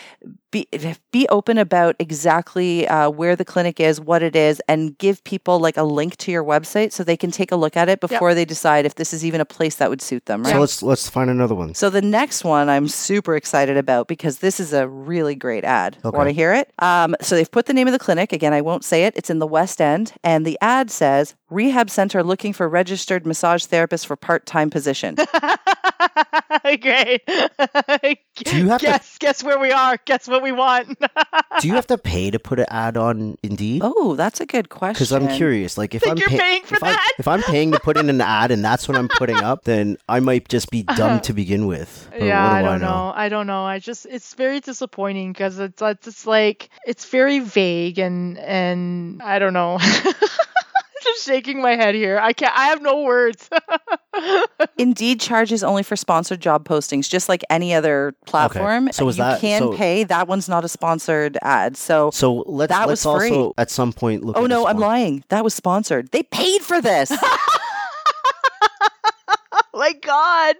[0.51, 0.67] Be,
[1.13, 5.59] be open about exactly uh, where the clinic is, what it is, and give people
[5.59, 8.35] like a link to your website so they can take a look at it before
[8.35, 10.43] they decide if this is even a place that would suit them.
[10.43, 10.53] Right.
[10.53, 11.75] So let's let's find another one.
[11.75, 15.99] So the next one I'm super excited about because this is a really great ad.
[16.05, 16.17] Okay.
[16.17, 16.73] Want to hear it?
[16.79, 18.53] Um, so they've put the name of the clinic again.
[18.53, 19.15] I won't say it.
[19.17, 23.65] It's in the West End, and the ad says rehab center looking for registered massage
[23.65, 25.17] therapist for part time position.
[26.83, 27.23] Great.
[28.45, 29.99] Do you have to- guess guess where we are?
[30.05, 30.99] Guess what we want?
[31.61, 33.83] Do you have to pay to put an ad on Indeed?
[33.85, 34.95] oh, that's a good question.
[34.95, 37.13] Because I'm curious, like if Think I'm you're pay- paying for if, I, that?
[37.19, 39.97] if I'm paying to put in an ad and that's what I'm putting up, then
[40.09, 41.21] I might just be dumb uh-huh.
[41.21, 42.09] to begin with.
[42.11, 43.13] But yeah, do I don't know?
[43.15, 43.65] I don't know.
[43.65, 49.39] I just it's very disappointing because it's it's like it's very vague and and I
[49.39, 49.79] don't know.
[51.19, 52.19] Just shaking my head here.
[52.19, 52.57] I can't.
[52.57, 53.49] I have no words.
[54.79, 58.91] Indeed charges only for sponsored job postings, just like any other platform.
[58.93, 60.05] So is you that- can so- pay.
[60.05, 61.77] That one's not a sponsored ad.
[61.77, 62.11] So.
[62.13, 63.51] So let's That let's was free.
[63.59, 64.37] at some point look.
[64.37, 65.25] Oh at no, I'm lying.
[65.29, 66.11] That was sponsored.
[66.11, 67.11] They paid for this.
[69.75, 70.57] my God.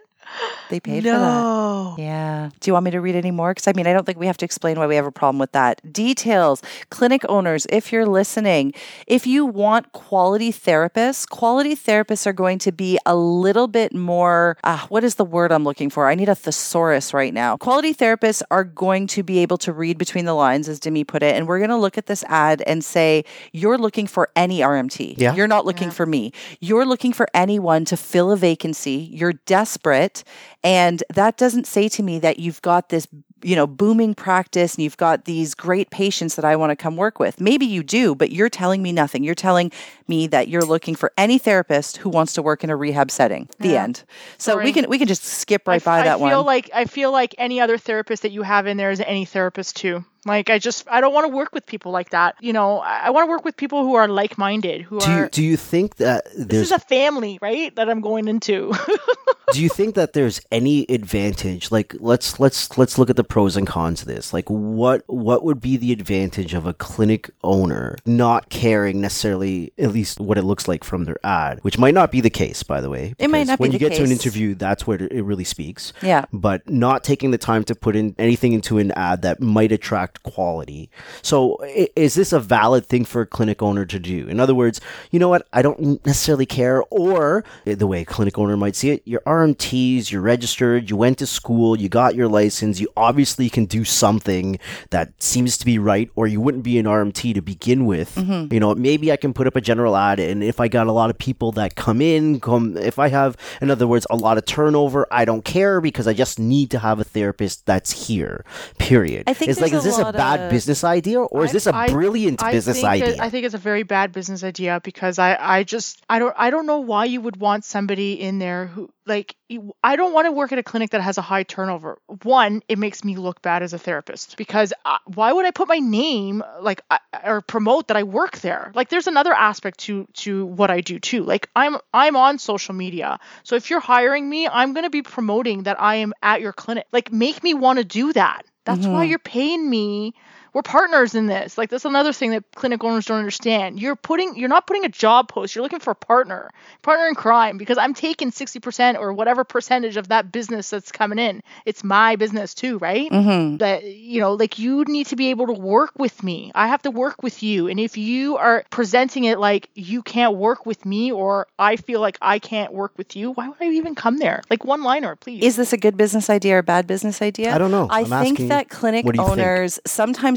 [0.71, 1.19] They paid for that.
[1.19, 1.95] no.
[1.99, 2.51] Yeah.
[2.61, 3.51] Do you want me to read any more?
[3.53, 5.39] Because I mean, I don't think we have to explain why we have a problem
[5.39, 5.81] with that.
[5.93, 6.63] Details.
[6.91, 8.73] Clinic owners, if you're listening,
[9.07, 14.57] if you want quality therapists, quality therapists are going to be a little bit more.
[14.63, 16.09] Uh, what is the word I'm looking for?
[16.09, 17.57] I need a thesaurus right now.
[17.57, 21.23] Quality therapists are going to be able to read between the lines, as Demi put
[21.23, 21.35] it.
[21.35, 25.15] And we're going to look at this ad and say, you're looking for any RMT.
[25.17, 25.35] Yeah.
[25.35, 26.33] You're not looking for me.
[26.61, 29.09] You're looking for anyone to fill a vacancy.
[29.13, 30.18] You're desperate.
[30.63, 33.07] And that doesn't say to me that you've got this
[33.43, 36.97] you know, booming practice and you've got these great patients that I want to come
[36.97, 37.41] work with.
[37.41, 39.23] Maybe you do, but you're telling me nothing.
[39.25, 39.71] You're telling
[40.09, 43.49] me that you're looking for any therapist who wants to work in a rehab setting.
[43.61, 43.85] The Yeah.
[43.85, 44.05] end.
[44.39, 46.47] So we can we can just skip right I, by I that feel one.
[46.47, 49.77] like I feel like any other therapist that you have in there is any therapist
[49.77, 50.05] too.
[50.27, 52.35] Like I just I don't want to work with people like that.
[52.41, 55.07] You know, I, I want to work with people who are like minded, who Do
[55.07, 55.23] are.
[55.25, 57.75] you do you think that this is a family, right?
[57.77, 58.73] That I'm going into.
[59.53, 63.57] do you think that there's any advantage like let's let's let's look at the pros
[63.57, 67.97] and cons of this like what what would be the advantage of a clinic owner
[68.07, 72.11] not caring necessarily at least what it looks like from their ad which might not
[72.11, 74.11] be the case by the way It might not be when you get to an
[74.13, 76.25] interview that's where it really speaks Yeah.
[76.33, 80.23] but not taking the time to put in anything into an ad that might attract
[80.23, 80.91] quality.
[81.23, 81.59] So,
[81.97, 84.27] is this a valid thing for a clinic owner to do?
[84.29, 85.47] In other words, you know what?
[85.53, 86.83] I don't necessarily care.
[86.91, 91.19] Or the way a clinic owner might see it, you're RMTs, you're registered, you went
[91.19, 94.59] to school, you got your license, you obviously can do something
[94.91, 98.15] that seems to be right, or you wouldn't be an RMT to begin with.
[98.15, 98.53] Mm-hmm.
[98.53, 100.93] You know, maybe I can put up a general ad, and if I got a
[100.93, 104.39] lot of people that come in, come, if I have, in other words, a lot
[104.39, 108.45] of turnover, I don't care because I just need to have a therapist that's here.
[108.79, 109.25] Period.
[109.27, 111.75] I think it's like, is this a bad of- business idea, or is this a
[111.75, 113.17] I- brilliant I business idea?
[113.21, 116.51] I think it's a very bad business idea because I, I just I don't I
[116.51, 119.35] don't know why you would want somebody in there who like
[119.83, 121.99] I don't want to work at a clinic that has a high turnover.
[122.23, 125.69] One, it makes me look bad as a therapist because I, why would I put
[125.69, 128.71] my name like I, or promote that I work there?
[128.75, 131.25] Like there's another aspect to to what I do too.
[131.25, 133.19] Like I'm I'm on social media.
[133.43, 136.53] So if you're hiring me, I'm going to be promoting that I am at your
[136.53, 136.87] clinic.
[136.93, 138.43] Like make me want to do that.
[138.65, 139.11] That's why mm-hmm.
[139.11, 140.13] you're paying me
[140.53, 141.59] we're partners in this.
[141.59, 143.81] Like that's another thing that clinic owners don't understand.
[143.81, 145.55] You're putting you're not putting a job post.
[145.55, 146.51] You're looking for a partner,
[146.83, 151.19] partner in crime because I'm taking 60% or whatever percentage of that business that's coming
[151.19, 151.43] in.
[151.65, 153.11] It's my business too, right?
[153.11, 153.59] Mm-hmm.
[153.59, 156.53] That you know, like you need to be able to work with me.
[156.55, 157.69] I have to work with you.
[157.69, 162.01] And if you are presenting it like you can't work with me or I feel
[162.01, 164.43] like I can't work with you, why would I even come there?
[164.51, 165.43] Like one liner, please.
[165.45, 167.55] Is this a good business idea or a bad business idea?
[167.55, 167.87] I don't know.
[167.91, 169.39] I I'm think asking, that clinic owners do you think?
[169.39, 169.81] owners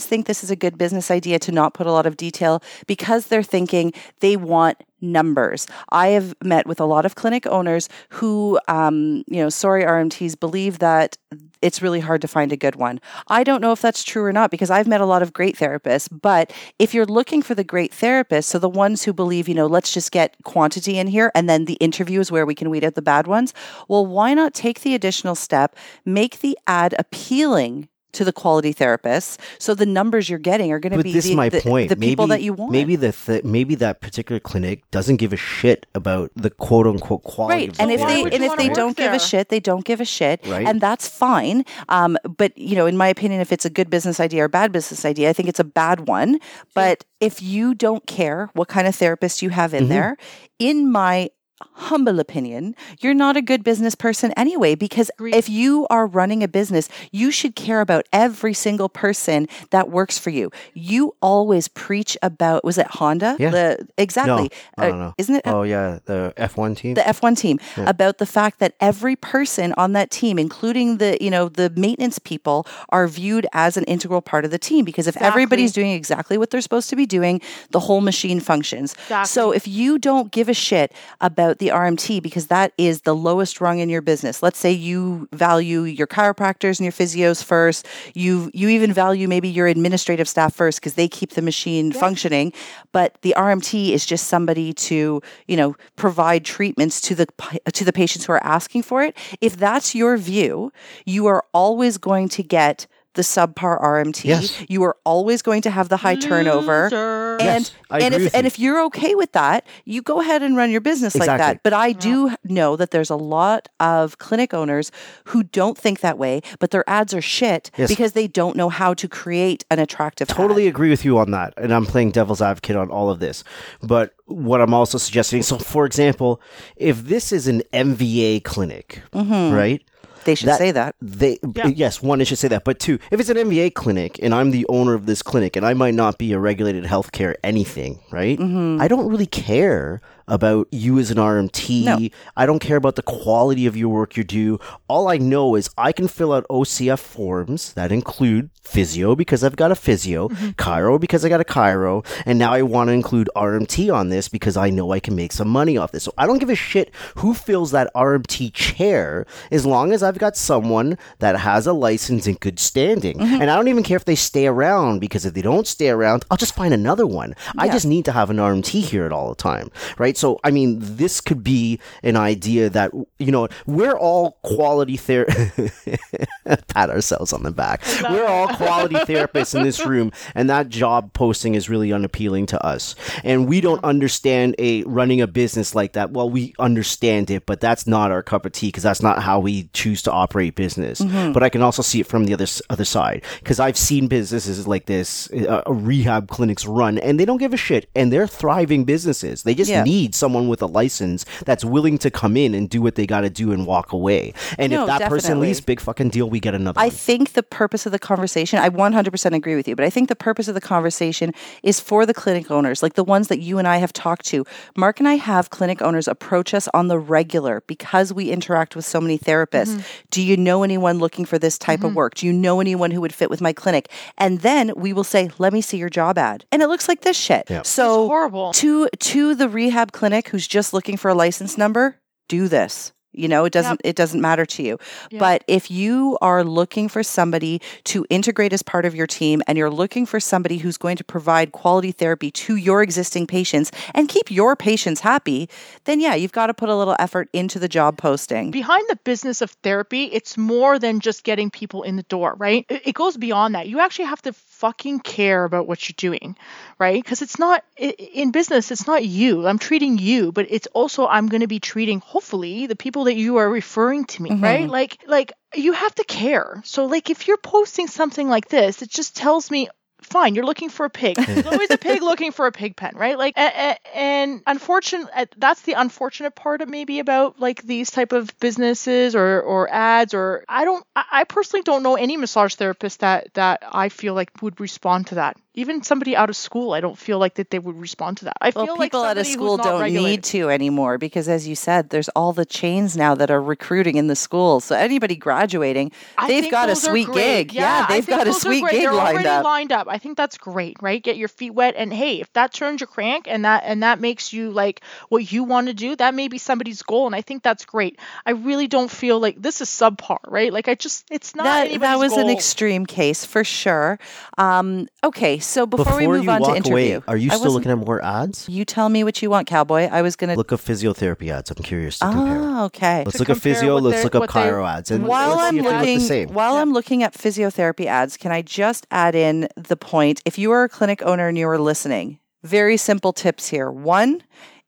[0.02, 2.62] sometimes think this is a good business idea to not put a lot of detail
[2.88, 5.68] because they're thinking they want numbers.
[5.90, 10.40] I have met with a lot of clinic owners who, um, you know, sorry RMTs
[10.40, 11.18] believe that
[11.62, 13.00] it's really hard to find a good one.
[13.28, 15.56] I don't know if that's true or not because I've met a lot of great
[15.56, 16.08] therapists.
[16.12, 19.68] But if you're looking for the great therapists, so the ones who believe, you know,
[19.68, 22.84] let's just get quantity in here and then the interview is where we can weed
[22.84, 23.54] out the bad ones,
[23.88, 27.88] well, why not take the additional step, make the ad appealing?
[28.14, 31.32] To the quality therapists, so the numbers you're getting are going to be this the,
[31.32, 31.90] is my the, point.
[31.90, 32.72] the people maybe, that you want.
[32.72, 37.24] Maybe the th- maybe that particular clinic doesn't give a shit about the quote unquote
[37.24, 37.56] quality.
[37.68, 39.86] right of and the if they and if they don't give a shit they don't
[39.86, 40.68] give a shit Right.
[40.68, 44.20] and that's fine um, but you know in my opinion if it's a good business
[44.20, 46.40] idea or bad business idea i think it's a bad one
[46.74, 49.90] but if you don't care what kind of therapist you have in Mhm.
[49.90, 50.18] there
[50.60, 51.30] in my
[51.74, 55.36] humble opinion you're not a good business person anyway because Agreed.
[55.36, 60.18] if you are running a business you should care about every single person that works
[60.18, 63.50] for you you always preach about was it honda Yeah.
[63.52, 65.14] the exactly No, no, Uh, no.
[65.18, 66.94] isn't it Oh yeah, the F1 team.
[66.96, 67.90] the F1 team Yeah.
[67.90, 72.20] about the fact that every person on that team including the you know the maintenance
[72.20, 76.38] people are viewed as an integral part of the team because if everybody's doing exactly
[76.38, 79.28] what they're supposed to be doing the whole machine functions Exactly.
[79.28, 83.62] so if you don't give a shit about the RMT because that is the lowest
[83.62, 84.44] rung in your business.
[84.44, 87.88] Let's say you value your chiropractors and your physios first.
[88.14, 92.54] You you even value maybe your administrative staff first because they keep the machine functioning.
[92.92, 97.28] But the RMT is just somebody to you know provide treatments to the
[97.74, 99.16] to the patients who are asking for it.
[99.42, 100.72] If that's your view
[101.06, 104.64] you are always going to get the subpar RMT Yes.
[104.70, 107.38] you are always going to have the high turnover Loser.
[107.42, 108.48] and Yes, I and agree if with and you.
[108.48, 111.62] if you're okay with that, you go ahead and run your business like that.
[111.64, 114.92] But I do know that there's a lot of clinic owners
[115.26, 117.90] who don't think that way, but their ads are shit Yes.
[117.90, 120.36] because they don't know how to create an attractive ad.
[120.36, 123.44] totally agree with you on that and i'm playing devil's advocate on all of this
[123.82, 126.42] but what i'm also suggesting so for example
[126.76, 129.54] if this is an mva clinic mm-hmm.
[129.56, 129.84] right
[130.26, 130.96] They should That- say that.
[131.02, 131.68] they Yeah.
[131.68, 134.52] yes one it should say that but two if it's an mva clinic and i'm
[134.52, 138.38] the owner of this clinic and i might not be a regulated healthcare anything right
[138.40, 138.82] Mm-hmm.
[138.82, 141.84] i don't really care about you as an RMT.
[141.84, 142.10] No.
[142.38, 144.60] I don't care about the quality of your work you do.
[144.88, 149.58] All I know is I can fill out OCF forms that include physio because I've
[149.58, 150.50] got a physio, mm-hmm.
[150.52, 154.30] chiro because I got a chiro, and now I want to include RMT on this
[154.30, 156.04] because I know I can make some money off this.
[156.04, 160.18] So I don't give a shit who fills that RMT chair as long as I've
[160.18, 163.18] got someone that has a license in good standing.
[163.18, 163.42] Mm-hmm.
[163.42, 166.24] And I don't even care if they stay around because if they don't stay around,
[166.32, 167.36] I'll just find another one.
[167.58, 170.16] I just need to have an RMT here at all the time, right?
[170.22, 175.98] So, I mean, this could be an idea that, you know, we're all quality therapists,
[176.68, 177.82] pat ourselves on the back.
[178.04, 182.64] We're all quality therapists in this room, and that job posting is really unappealing to
[182.64, 182.94] us.
[183.24, 186.12] And we don't understand a running a business like that.
[186.12, 189.40] Well, we understand it, but that's not our cup of tea because that's not how
[189.40, 191.02] we choose to operate business.
[191.02, 194.68] But I can also see it from the other other side because I've seen businesses
[194.68, 198.84] like this, uh, rehab clinics run, and they don't give a shit, and they're thriving
[198.86, 199.42] businesses.
[199.44, 199.84] They just Yeah.
[199.84, 203.22] need someone with a license that's willing to come in and do what they got
[203.22, 204.34] to do and walk away.
[204.58, 206.80] And No, if that person leaves, big fucking deal, we get another.
[206.80, 206.92] I one.
[206.92, 210.16] think the purpose of the conversation, I 100% agree with you, but I think the
[210.16, 211.34] purpose of the conversation
[211.64, 214.46] is for the clinic owners, like the ones that you and I have talked to.
[214.76, 218.86] Mark and I have clinic owners approach us on the regular because we interact with
[218.86, 219.76] so many therapists.
[219.76, 219.82] Mm-hmm.
[220.10, 221.96] Do you know anyone looking for this type of mm-hmm.
[221.96, 222.16] work?
[222.16, 223.90] Do you know anyone who would fit with my clinic?
[224.18, 226.46] And then we will say, let me see your job ad.
[226.52, 227.50] And it looks like this shit.
[227.50, 227.62] Yeah.
[227.64, 228.54] So It's horrible.
[228.54, 232.94] to to the rehab clinic who's just looking for a license number, do this.
[233.14, 234.80] You know, it doesn't it doesn't matter to you.
[235.10, 235.20] Yeah.
[235.20, 239.58] But if you are looking for somebody to integrate as part of your team and
[239.58, 244.08] you're looking for somebody who's going to provide quality therapy to your existing patients and
[244.08, 245.50] keep your patients happy,
[245.84, 248.50] then yeah, you've got to put a little effort into the job posting.
[248.50, 252.66] behind the business of therapy, it's more than just getting people in the door, right?
[252.70, 253.68] It goes beyond that.
[253.68, 256.38] You actually have to fucking care about what you're doing,
[256.78, 257.04] right?
[257.04, 259.48] Because it's not in business, it's not you.
[259.48, 263.16] I'm treating you, but it's also I'm going to be treating hopefully the people that
[263.16, 264.44] you are referring to me, mm-hmm.
[264.44, 264.70] right?
[264.70, 266.62] Like like you have to care.
[266.64, 269.68] So like if you're posting something like this, it just tells me
[270.12, 271.16] fine you're looking for a pig.
[271.26, 273.18] There's always a pig looking for a pig pen right?
[273.18, 277.90] Like a, a, and unfortunate uh, that's the unfortunate part of maybe about like these
[277.92, 282.18] type of businesses or or ads or i don't i I personally don't know any
[282.18, 286.36] massage therapist that that i feel like would respond to that even somebody out of
[286.36, 288.92] school i don't feel like that they would respond to that i Well, feel like
[288.92, 290.10] people out of school don't regulated.
[290.10, 293.96] need to anymore because, as you said, there's all the chains now that are recruiting
[293.98, 294.64] in the schools.
[294.66, 297.54] So anybody graduating, I they've got a sweet gig.
[297.54, 299.44] Yeah, I they've got a sweet gig They're lined up.
[299.44, 299.88] lined up.
[299.90, 301.02] I think that's great, right?
[301.02, 304.00] Get your feet wet, and hey, if that turns your crank and that and that
[304.00, 307.22] makes you like what you want to do, that may be somebody's goal, and I
[307.22, 308.00] think that's great.
[308.26, 310.52] I really don't feel like this is subpar, right?
[310.54, 314.00] Like I just, it's not that that was an extreme case for sure.
[314.38, 317.36] Um, okay, so before, we move you on walk to interview, away, are you I
[317.36, 318.48] still looking at more ads?
[318.48, 319.90] You tell me what you want, cowboy.
[319.92, 320.36] I was gonna.
[320.36, 321.52] Look up physiotherapy ads.
[321.52, 322.38] I'm curious to compare.
[322.40, 323.04] Oh, okay.
[323.06, 323.78] Let's To look at physio.
[323.80, 324.92] Let's look up what they- chiro ads.
[324.92, 326.30] And while let's I'm see if looking, the same.
[326.30, 330.22] while I'm looking at physiotherapy ads, can I just add in the point?
[330.26, 333.70] If you are a clinic owner and you are listening, very simple tips here.
[333.70, 334.24] One,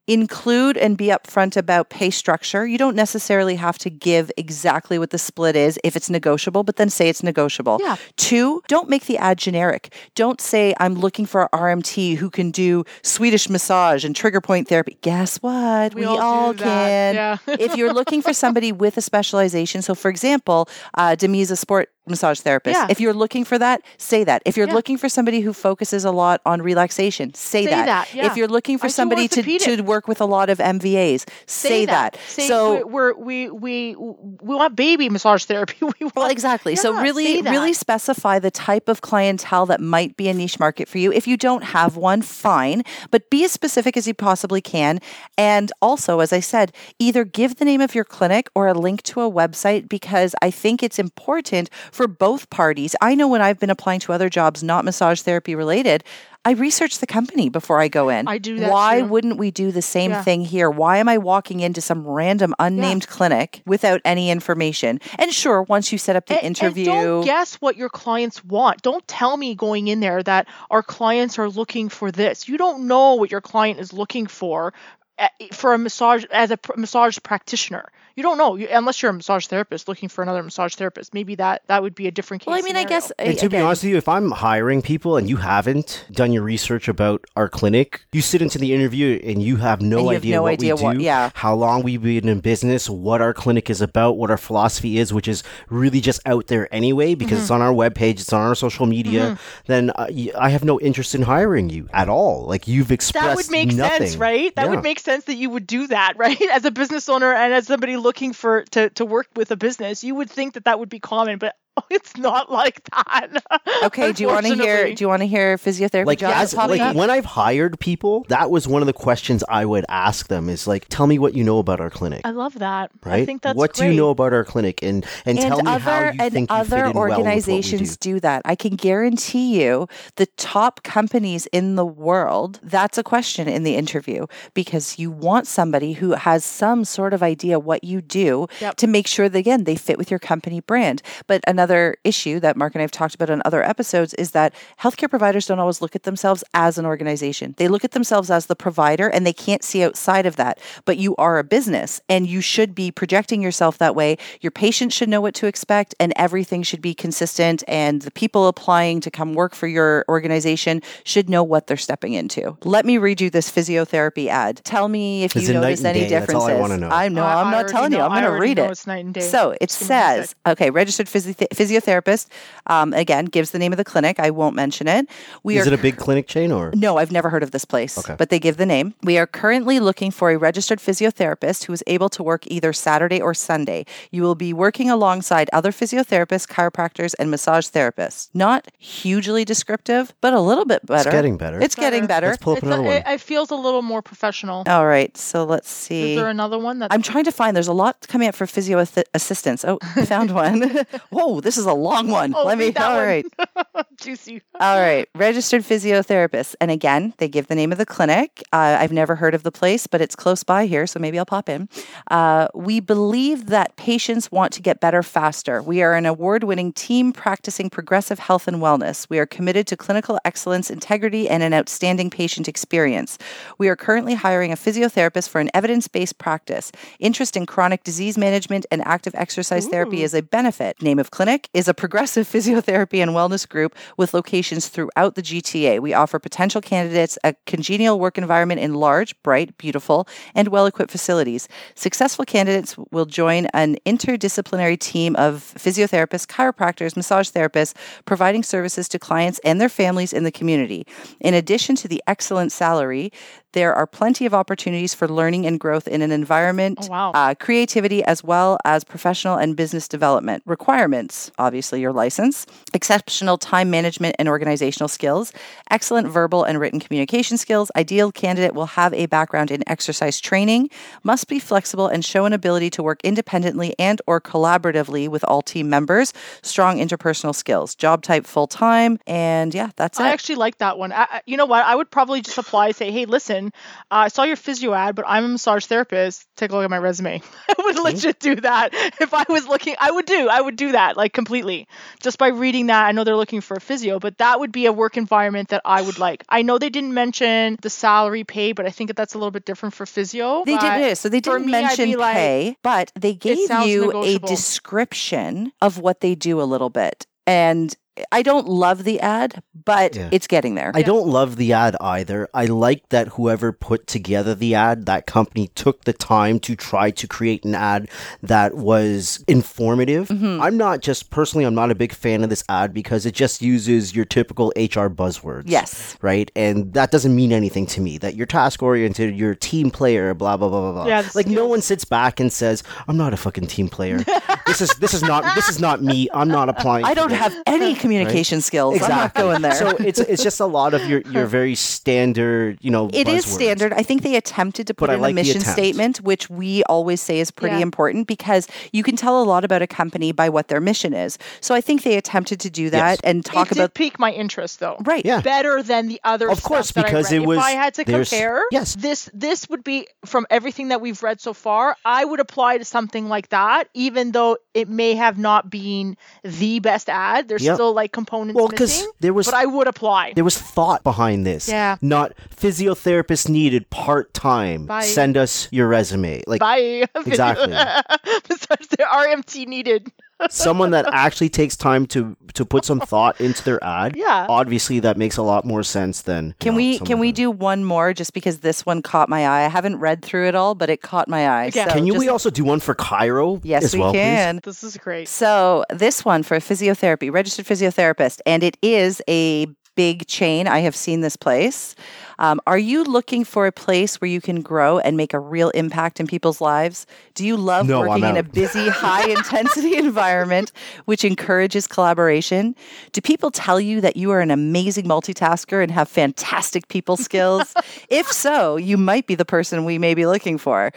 [0.06, 2.66] include and be upfront about pay structure.
[2.66, 6.76] You don't necessarily have to give exactly what the split is if it's negotiable, but
[6.76, 7.78] then say it's negotiable.
[7.80, 7.96] Yeah.
[8.16, 9.94] Two, don't make the ad generic.
[10.14, 14.68] Don't say I'm looking for a RMT who can do Swedish massage and trigger point
[14.68, 14.98] therapy.
[15.00, 15.94] Guess what?
[15.94, 17.14] We all do that.
[17.14, 17.14] can.
[17.14, 17.56] Yeah.
[17.58, 21.90] if you're looking for somebody with a specialization, so for example, uh, Demi's a sport
[22.06, 22.76] massage therapist.
[22.78, 22.86] Yeah.
[22.90, 24.42] If you're looking for that, say that.
[24.44, 24.74] If you're Yeah.
[24.74, 27.86] looking for somebody who focuses a lot on relaxation, say, Say that.
[27.86, 28.26] that, yeah.
[28.26, 31.86] If you're looking for I somebody to, to work with a lot of MVAs, say,
[31.86, 32.16] that.
[32.26, 35.76] Say So we're, we we we want baby massage therapy.
[35.80, 36.76] We want, Well, exactly.
[36.76, 40.98] so really, really specify the type of clientele that might be a niche market for
[40.98, 41.12] you.
[41.12, 44.98] If you don't have one, fine, but be as specific as you possibly can.
[45.38, 49.02] And also, as I said, either give the name of your clinic or a link
[49.04, 52.94] to a website because I think it's important for both parties.
[53.00, 56.04] I know when I've been applying to other jobs, not massage therapy related.
[56.46, 58.28] I research the company before I go in.
[58.28, 59.06] I do that Why too.
[59.06, 60.22] wouldn't we do the same Yeah.
[60.22, 60.68] thing here?
[60.68, 65.00] Why am I walking into some random unnamed clinic without any information?
[65.18, 68.44] And sure, once you set up the And- interview, And don't guess what your clients
[68.44, 68.82] want.
[68.82, 72.46] Don't tell me going in there that our clients are looking for this.
[72.46, 74.74] You don't know what your client is looking for
[75.16, 77.88] uh, for a massage as a massage practitioner.
[78.16, 81.12] You don't know you, unless you're a massage therapist looking for another massage therapist.
[81.14, 82.46] Maybe that that would be a different case.
[82.46, 85.16] well, I mean, I guess And to be honest with you, if I'm hiring people
[85.16, 89.42] and you haven't done your research about our clinic, you sit into the interview and
[89.42, 91.30] you have no And you have idea no what idea we do, what- yeah.
[91.34, 95.12] how long we've been in business, what our clinic is about, what our philosophy is,
[95.12, 97.54] which is really just out there anyway because it's Mm-hmm.
[97.54, 99.36] on our webpage, it's on our social media.
[99.66, 102.44] Then uh, y- I have no interest in hiring you at all.
[102.46, 104.06] Like you've expressed that would make nothing.
[104.06, 104.54] sense, right?
[104.54, 104.70] That Yeah.
[104.70, 106.40] would make sense that you would do that, right?
[106.52, 110.04] As a business owner and as somebody looking for to to work with a business,
[110.04, 111.56] you would think that that would be common, but
[111.90, 113.42] it's not like that.
[113.84, 114.94] Okay, do you want to hear?
[114.94, 116.96] Do you want to hear physiotherapy like jobs as, like up?
[116.96, 120.66] when I've hired people, that was one of the questions I would ask them is
[120.66, 122.22] like, tell me what you know about our clinic.
[122.24, 122.90] I love that.
[123.04, 123.22] Right?
[123.22, 125.82] I think that's what do you know about our clinic and and, tell me other
[125.82, 128.14] how you and think you fit other in well with what we organizations do.
[128.14, 128.42] do that.
[128.44, 132.60] I can guarantee you, the top companies in the world.
[132.62, 137.22] That's a question in the interview because you want somebody who has some sort of
[137.22, 138.76] idea what you do Yep.
[138.76, 141.02] to make sure that again they fit with your company brand.
[141.26, 141.63] But another
[142.04, 145.46] issue that Mark and I have talked about on other episodes is that healthcare providers
[145.46, 147.54] don't always look at themselves as an organization.
[147.58, 150.58] They look at themselves as the provider and they can't see outside of that.
[150.84, 154.16] But you are a business and you should be projecting yourself that way.
[154.40, 157.62] Your patients should know what to expect and everything should be consistent.
[157.68, 162.12] And the people applying to come work for your organization should know what they're stepping
[162.14, 162.56] into.
[162.64, 164.60] Let me read you this physiotherapy ad.
[164.64, 166.08] Tell me if It's you notice any day.
[166.08, 166.58] That's all differences.
[166.58, 166.88] I wanna know.
[166.88, 167.24] I know.
[167.24, 168.00] I- I'm I not already telling you.
[168.00, 168.70] I'm going to read know it.
[168.72, 169.20] it's night and day.
[169.20, 172.28] So it It's says, okay, registered physi- physiotherapist.
[172.66, 174.18] Um, again, gives the name of the clinic.
[174.18, 175.08] I won't mention it.
[175.42, 177.64] We Is are it a big clinic chain or no, I've never heard of this
[177.64, 178.14] place, Okay.
[178.18, 178.94] but they give the name.
[179.02, 183.20] We are currently looking for a registered physiotherapist who is able to work either Saturday
[183.20, 183.84] or Sunday.
[184.10, 188.28] You will be working alongside other physiotherapists, chiropractors, and massage therapists.
[188.34, 191.08] Not hugely descriptive, but a little bit better.
[191.08, 191.60] It's getting better.
[191.60, 192.28] It's getting better.
[192.28, 192.94] Let's pull up It's another a, one.
[192.96, 194.64] it, it feels a little more professional.
[194.66, 196.12] All right, so let's see.
[196.12, 197.54] Is there another one that I'm trying to find.
[197.56, 198.78] There's a lot coming up for physio
[199.14, 199.64] assistance.
[199.64, 200.84] Oh, I found one.
[201.10, 202.34] Whoa, this is a long one.
[202.34, 202.74] Oh, Let me.
[202.74, 203.06] All one.
[203.06, 203.26] right.
[203.96, 204.42] juicy?
[204.60, 206.54] All right, registered physiotherapist.
[206.60, 208.42] And again, they give the name of the clinic.
[208.52, 211.26] Uh, I've never heard of the place, but it's close by here, so maybe I'll
[211.26, 211.68] pop in.
[212.10, 215.62] Uh, we believe that patients want to get better faster.
[215.62, 219.08] We are an award winning team practicing progressive health and wellness.
[219.08, 223.18] We are committed to clinical excellence, integrity, and an outstanding patient experience.
[223.58, 226.72] We are currently hiring a physiotherapist for an evidence based practice.
[226.98, 230.80] Interest in chronic disease management and active exercise therapy is a benefit.
[230.82, 235.80] Name of clinic is a progressive physiotherapy and wellness group with locations throughout the GTA.
[235.80, 240.92] We offer potential candidates a congenial work environment in large, bright, beautiful, and well equipped
[240.92, 241.48] facilities.
[241.74, 247.74] Successful candidates will join an interdisciplinary team of physiotherapists, chiropractors, massage therapists,
[248.04, 250.86] providing services to clients and their families in the community.
[251.20, 253.10] In addition to the excellent salary,
[253.54, 257.12] there are plenty of opportunities for learning and growth in an environment, Oh, wow.
[257.14, 260.42] uh, creativity, as well as professional and business development.
[260.46, 265.32] Requirements obviously, your license, exceptional time management and organizational skills,
[265.70, 267.70] excellent verbal and written communication skills.
[267.76, 270.68] Ideal candidate will have a background in exercise training,
[271.02, 275.42] must be flexible, and show an ability to work independently and or collaboratively with all
[275.42, 276.12] team members.
[276.42, 277.74] Strong interpersonal skills.
[277.74, 280.08] Job type full time, and yeah, that's I it.
[280.08, 280.92] I actually like that one.
[280.92, 281.64] I, I- you know what?
[281.64, 283.43] I would probably just apply say, hey, listen,
[283.90, 286.26] uh, I saw your physio ad, but I'm a massage therapist.
[286.36, 287.22] Take a look at my resume.
[287.48, 288.70] I would legit do that.
[289.00, 290.28] If I was looking, I would do.
[290.30, 291.66] I would do that like completely.
[292.00, 294.66] Just by reading that, I know they're looking for a physio, but that would be
[294.66, 296.24] a work environment that I would like.
[296.28, 299.30] I know they didn't mention the salary pay, but I think that that's a little
[299.30, 300.44] bit different for physio.
[300.44, 300.80] They didn't.
[300.80, 305.52] yeah, So they didn't me, mention be like, pay, but they gave you a description
[305.60, 307.06] of what they do a little bit.
[307.26, 307.74] And
[308.10, 310.08] I don't love the ad, but Yeah.
[310.10, 310.72] it's getting there.
[310.74, 312.28] I don't love the ad either.
[312.34, 316.90] I like that whoever put together the ad, that company took the time to try
[316.90, 317.88] to create an ad
[318.22, 320.08] that was informative.
[320.08, 320.42] Mm-hmm.
[320.42, 323.40] I'm not just personally, I'm not a big fan of this ad because it just
[323.42, 325.44] uses your typical HR buzzwords.
[325.46, 325.96] Yes.
[326.02, 326.30] Right?
[326.34, 327.98] And that doesn't mean anything to me.
[327.98, 330.86] That you're task oriented, you're a team player, blah, blah, blah, blah, blah.
[330.86, 333.98] Yeah, the like no one sits back and says, I'm not a fucking team player.
[334.46, 336.08] this is this is not this is not me.
[336.12, 336.84] I'm not applying.
[336.84, 338.82] I don't this." have any communication skills.
[338.82, 339.54] I'm not going there.
[339.54, 342.88] So it's it's just a lot of your your very standard, you know.
[342.92, 343.34] It is buzzwords.
[343.34, 343.72] standard.
[343.72, 345.58] I think they attempted to put But I in like a the mission attempt.
[345.58, 347.62] statement, which we always say is pretty Yeah.
[347.62, 351.18] important because you can tell a lot about a company by what their mission is.
[351.40, 353.00] So I think they attempted to do that Yes.
[353.04, 354.76] and talk it about did pique my interest though.
[354.84, 355.04] right.
[355.04, 355.20] Yeah.
[355.20, 357.22] better than the other Of stuff course, that I because read.
[357.22, 358.74] it was- if I had to compare yes.
[358.74, 362.64] this this would be from everything that we've read so far I would apply to
[362.64, 367.54] something like that even though it may have not been the best ad there's Yep.
[367.56, 371.26] still like components Well, missing there was- but I would apply There was thought behind
[371.26, 371.48] this.
[371.48, 371.76] Yeah.
[371.82, 374.68] Not physiotherapist needed part time.
[374.82, 376.22] Send us your resume.
[376.26, 376.86] Like Bye.
[377.06, 377.48] Exactly.
[378.28, 379.90] Besides the RMT needed.
[380.30, 383.94] Someone that actually takes time to to put some thought into their ad.
[383.96, 384.26] Yeah.
[384.28, 386.34] Obviously, that makes a lot more sense than.
[386.40, 389.26] Can know, we can we the- do one more just because this one caught my
[389.26, 389.44] eye?
[389.44, 391.50] I haven't read through it all, but it caught my eye.
[391.54, 391.66] Yeah.
[391.68, 393.40] So Can you just- we also do one for chiro?
[393.44, 393.98] Yes, as we well, please?
[393.98, 394.40] can.
[394.42, 395.08] This is great.
[395.08, 399.46] So this one for a physiotherapy, registered physiotherapist, and it is a
[399.76, 400.46] big chain.
[400.46, 401.74] I have seen this place.
[402.18, 405.50] Um, are you looking for a place where you can grow and make a real
[405.50, 406.86] impact in people's lives?
[407.14, 410.52] Do you love No, working in a busy, high intensity environment
[410.84, 412.54] which encourages collaboration?
[412.92, 417.54] Do people tell you that you are an amazing multitasker and have fantastic people skills?
[417.88, 420.72] if so, you might be the person we may be looking for.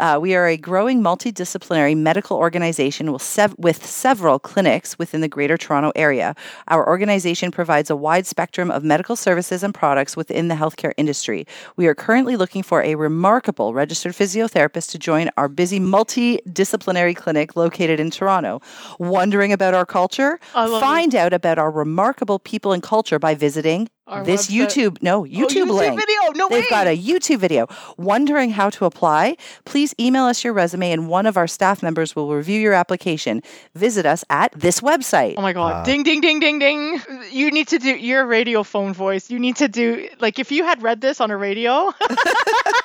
[0.00, 5.28] Uh, we are a growing multidisciplinary medical organization with, sev- with several clinics within the
[5.28, 6.34] Greater Toronto Area.
[6.68, 11.46] Our organization provides a wide spectrum of medical services and products within the healthcare industry.
[11.76, 17.56] We are currently looking for a remarkable registered physiotherapist to join our busy multidisciplinary clinic
[17.56, 18.60] located in Toronto.
[18.98, 20.38] Wondering about our culture?
[20.54, 20.80] Love it.
[20.80, 24.66] Find out about our remarkable people and culture by visiting Our this website.
[24.66, 25.02] YouTube.
[25.02, 26.00] No, oh, YouTube, YouTube link.
[26.00, 26.32] video.
[26.34, 26.70] No They've way.
[26.70, 27.68] got a YouTube video.
[27.96, 29.36] Wondering how to apply?
[29.64, 33.42] Please email us your resume and one of our staff members will review your application.
[33.74, 35.34] Visit us at this website.
[35.36, 35.72] Oh my god.
[35.72, 35.84] Wow.
[35.84, 37.00] Ding ding ding ding ding.
[37.30, 39.30] You need to do your radio phone voice.
[39.30, 41.92] You need to do like if you had read this on a radio.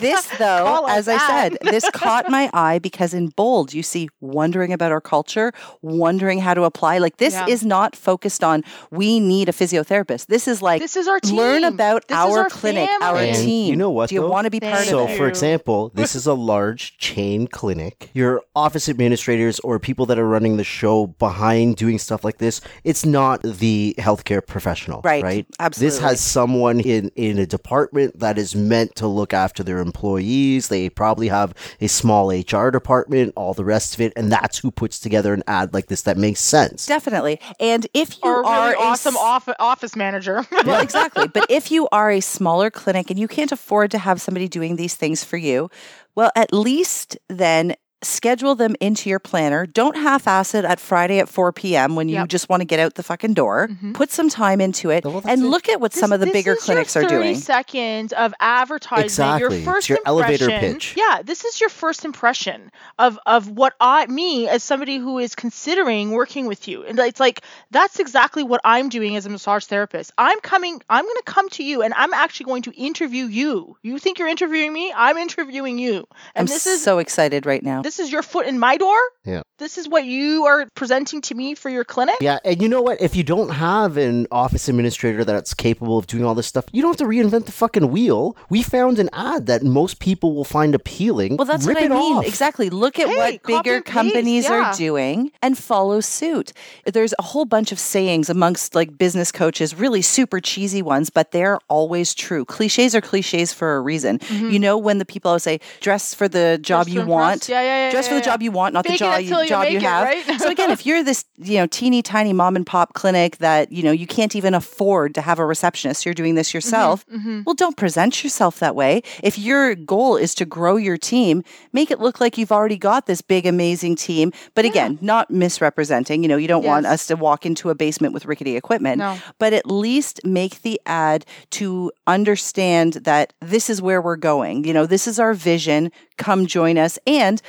[0.00, 3.82] this, though, Call us as I said, this caught my eye because in bold you
[3.82, 5.52] see wondering about our culture,
[5.82, 6.98] wondering how to apply.
[6.98, 7.46] Like this Yeah.
[7.48, 10.26] is not focused on we need a physiotherapist.
[10.26, 11.36] This is like this is our team.
[11.36, 13.16] learn about This is our, our clinic, our.
[13.18, 13.70] And team.
[13.70, 14.28] you know what, Do you though?
[14.30, 15.12] want to be part So, of it?
[15.12, 18.10] So, for example, this is a large chain clinic.
[18.14, 22.60] Your office administrators or people that are running the show behind doing stuff like this,
[22.84, 25.46] it's not the healthcare professional, Right, right?
[25.60, 25.90] Absolutely.
[25.96, 30.68] This has someone in in a department that is meant to look after their employees.
[30.68, 34.70] They probably have a small HR department, all the rest of it, and that's who
[34.70, 36.86] puts together an ad like this that makes sense.
[36.86, 37.40] Definitely.
[37.60, 40.44] And if you Or are really a awesome s- off- office manager.
[40.64, 41.28] well, exactly.
[41.28, 44.76] But if you are a smaller clinic and you can't afford to have somebody doing
[44.76, 45.70] these things for you,
[46.14, 49.66] well, at least then schedule them into your planner.
[49.66, 51.96] Don't half ass it at Friday at 4 p.m.
[51.96, 52.28] when you Yep.
[52.28, 53.68] just want to get out the fucking door.
[53.68, 53.92] Mm-hmm.
[53.92, 55.46] Put some time into it Well, and it.
[55.46, 57.34] look at what some of the this bigger is your clinics are 30 doing.
[57.36, 59.04] seconds of advertising.
[59.04, 59.40] Exactly.
[59.40, 60.94] Your It's first your elevator impression- pitch.
[60.96, 65.34] Yeah, this is your first impression of of what I me as somebody who is
[65.34, 66.84] considering working with you.
[66.84, 67.40] And it's like
[67.72, 70.12] that's exactly what I'm doing as a massage therapist.
[70.18, 70.80] I'm coming.
[70.88, 73.76] I'm going to come to you, and I'm actually going to interview you.
[73.82, 74.92] You think you're interviewing me?
[74.94, 76.06] I'm interviewing you.
[76.36, 77.82] I'm this is so excited right now.
[77.88, 78.98] This is your foot in my door.
[79.24, 79.40] Yeah.
[79.58, 82.16] This is what you are presenting to me for your clinic.
[82.20, 83.00] Yeah, and you know what?
[83.00, 86.82] If you don't have an office administrator that's capable of doing all this stuff, you
[86.82, 88.36] don't have to reinvent the fucking wheel.
[88.50, 91.38] We found an ad that most people will find appealing.
[91.38, 92.16] Well, that's Rip what I mean.
[92.18, 92.26] off.
[92.26, 92.68] Exactly.
[92.68, 94.52] Look at Hey, what bigger companies yeah.
[94.70, 96.52] are doing and follow suit.
[96.84, 101.32] There's a whole bunch of sayings amongst like business coaches, really super cheesy ones, but
[101.32, 102.44] they're always true.
[102.44, 104.18] Cliches are cliches for a reason.
[104.18, 104.50] Mm-hmm.
[104.50, 107.34] You know, when the people always say, dress for the job Dress you want.
[107.34, 107.48] impress.
[107.48, 109.46] Yeah, yeah, yeah, Dress for yeah, the job you want, not Fake the job you
[109.48, 110.04] job you it, have.
[110.04, 110.40] right?
[110.40, 113.82] so again, if you're this, you know, teeny tiny mom and pop clinic that, you
[113.82, 117.06] know, you can't even afford to have a receptionist, you're doing this yourself.
[117.06, 119.02] Mm-hmm, Well, don't present yourself that way.
[119.22, 123.06] If your goal is to grow your team, make it look like you've already got
[123.06, 124.32] this big, amazing team.
[124.54, 126.22] But again, not misrepresenting.
[126.22, 128.98] You know, you don't want us to walk into a basement with rickety equipment.
[128.98, 129.18] No.
[129.38, 134.64] But at least make the ad to understand that this is where we're going.
[134.64, 135.90] You know, this is our vision.
[136.16, 136.98] Come join us.
[137.06, 137.40] And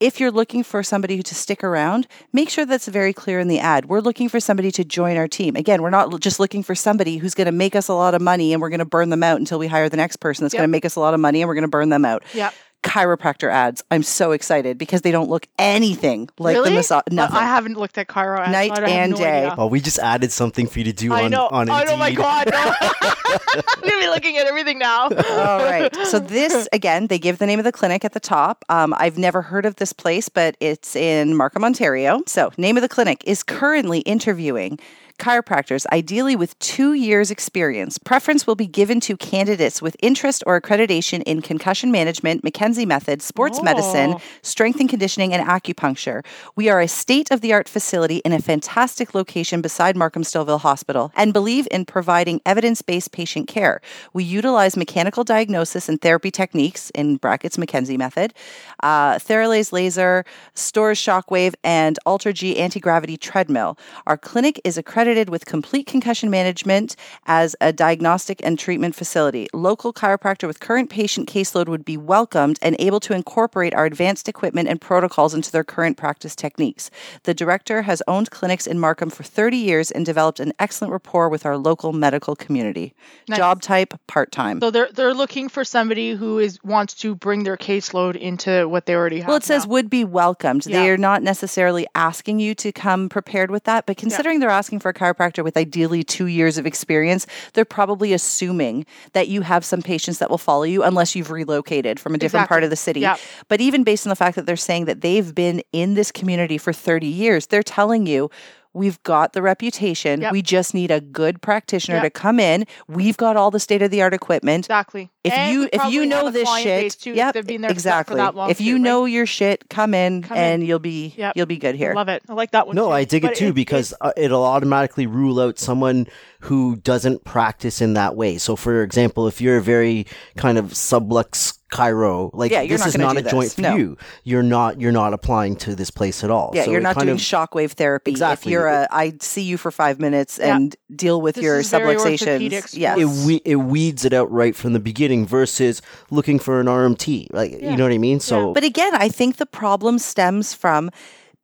[0.00, 3.58] if you're looking for somebody to stick around, make sure that's very clear in the
[3.60, 3.86] ad.
[3.86, 5.56] We're looking for somebody to join our team.
[5.56, 8.20] Again, we're not just looking for somebody who's going to make us a lot of
[8.20, 10.54] money and we're going to burn them out until we hire the next person that's
[10.54, 10.60] Yep.
[10.60, 12.22] going to make us a lot of money and we're going to burn them out.
[12.34, 12.52] Yep.
[12.84, 13.82] Chiropractor ads.
[13.90, 16.70] I'm so excited because they don't look anything like really?
[16.70, 17.02] the massage.
[17.06, 17.36] But Nothing.
[17.38, 19.38] I haven't looked at chiro ads, Night so and no day.
[19.38, 19.54] idea.
[19.58, 21.48] Oh, we just added something for you to do I on, know.
[21.48, 22.50] on oh, my god!
[22.50, 22.74] No.
[22.80, 25.04] I'm gonna be looking at everything now.
[25.04, 25.94] All right.
[26.06, 28.64] So this again, they give the name of the clinic at the top.
[28.68, 32.22] Um, I've never heard of this place, but it's in Markham, Ontario.
[32.26, 34.78] So name of the clinic is currently interviewing
[35.18, 37.98] chiropractors, ideally with two years experience.
[37.98, 43.22] Preference will be given to candidates with interest or accreditation in concussion management, McKenzie method,
[43.22, 44.20] sports medicine, Oh.
[44.42, 46.24] strength and conditioning, and acupuncture.
[46.56, 50.60] We are a state of the art facility in a fantastic location beside Markham Stouffville
[50.60, 53.80] Hospital and believe in providing evidence based patient care.
[54.12, 58.34] We utilize mechanical diagnosis and therapy techniques, in brackets, McKenzie method,
[58.82, 60.24] uh, Theralase laser,
[60.56, 63.78] Storz shockwave, and Alter G anti gravity treadmill.
[64.06, 66.96] Our clinic is accredited with complete concussion management
[67.26, 69.48] as a diagnostic and treatment facility.
[69.52, 74.30] Local chiropractor with current patient caseload would be welcomed and able to incorporate our advanced
[74.30, 76.90] equipment and protocols into their current practice techniques.
[77.24, 81.28] The director has owned clinics in Markham for 30 years and developed an excellent rapport
[81.28, 82.94] with our local medical community.
[83.28, 83.38] Nice.
[83.38, 84.60] Job type part time.
[84.60, 88.86] So they're they're looking for somebody who is wants to bring their caseload into what
[88.86, 89.28] they already have.
[89.28, 89.72] Well, it says now.
[89.72, 90.66] would be welcomed.
[90.66, 90.80] Yeah.
[90.80, 94.80] They are not necessarily asking you to come prepared with that, but considering they're asking
[94.80, 99.64] for a chiropractor with ideally two years of experience, they're probably assuming that you have
[99.64, 102.76] some patients that will follow you unless you've relocated from a different part of the
[102.76, 103.00] city.
[103.00, 103.18] Yep.
[103.48, 106.58] But even based on the fact that they're saying that they've been in this community
[106.58, 108.30] for 30 years, they're telling you,
[108.76, 110.20] We've got the reputation.
[110.20, 110.32] Yep.
[110.32, 112.02] We just need a good practitioner Yep.
[112.04, 112.66] to come in.
[112.88, 114.66] We've got all the state of the art equipment.
[114.66, 115.10] Exactly.
[115.24, 118.12] If And you if you know this shit, base, too, if yep, been there exactly.
[118.12, 118.82] for that long if you too, right?
[118.82, 120.42] know your shit, come in Come in.
[120.42, 121.32] and you'll be Yep.
[121.36, 121.94] you'll be good here.
[121.94, 122.22] Love it.
[122.28, 122.76] I like that one.
[122.76, 122.92] No, too.
[122.92, 126.06] I dig But it too because uh, it'll automatically rule out someone
[126.40, 128.36] who doesn't practice in that way.
[128.36, 130.06] So, for example, if you're a very
[130.36, 133.54] kind of sublux chiro, like Yeah, this not is not do a joint this.
[133.54, 133.76] for No.
[133.76, 133.96] you.
[134.24, 134.78] You're not.
[134.78, 136.50] You're not applying to this place at all.
[136.54, 138.10] Yeah, So you're not doing of- shockwave therapy.
[138.10, 138.50] Exactly.
[138.50, 140.54] If you're a, I see you for five minutes Yeah.
[140.56, 142.50] and deal with This your is very subluxations.
[142.50, 142.98] orthopedics Yes.
[142.98, 147.28] it, we, it weeds it out right from the beginning versus looking for an RMT.
[147.30, 148.18] Like you know what I mean?
[148.20, 150.90] So But again, I think the problem stems from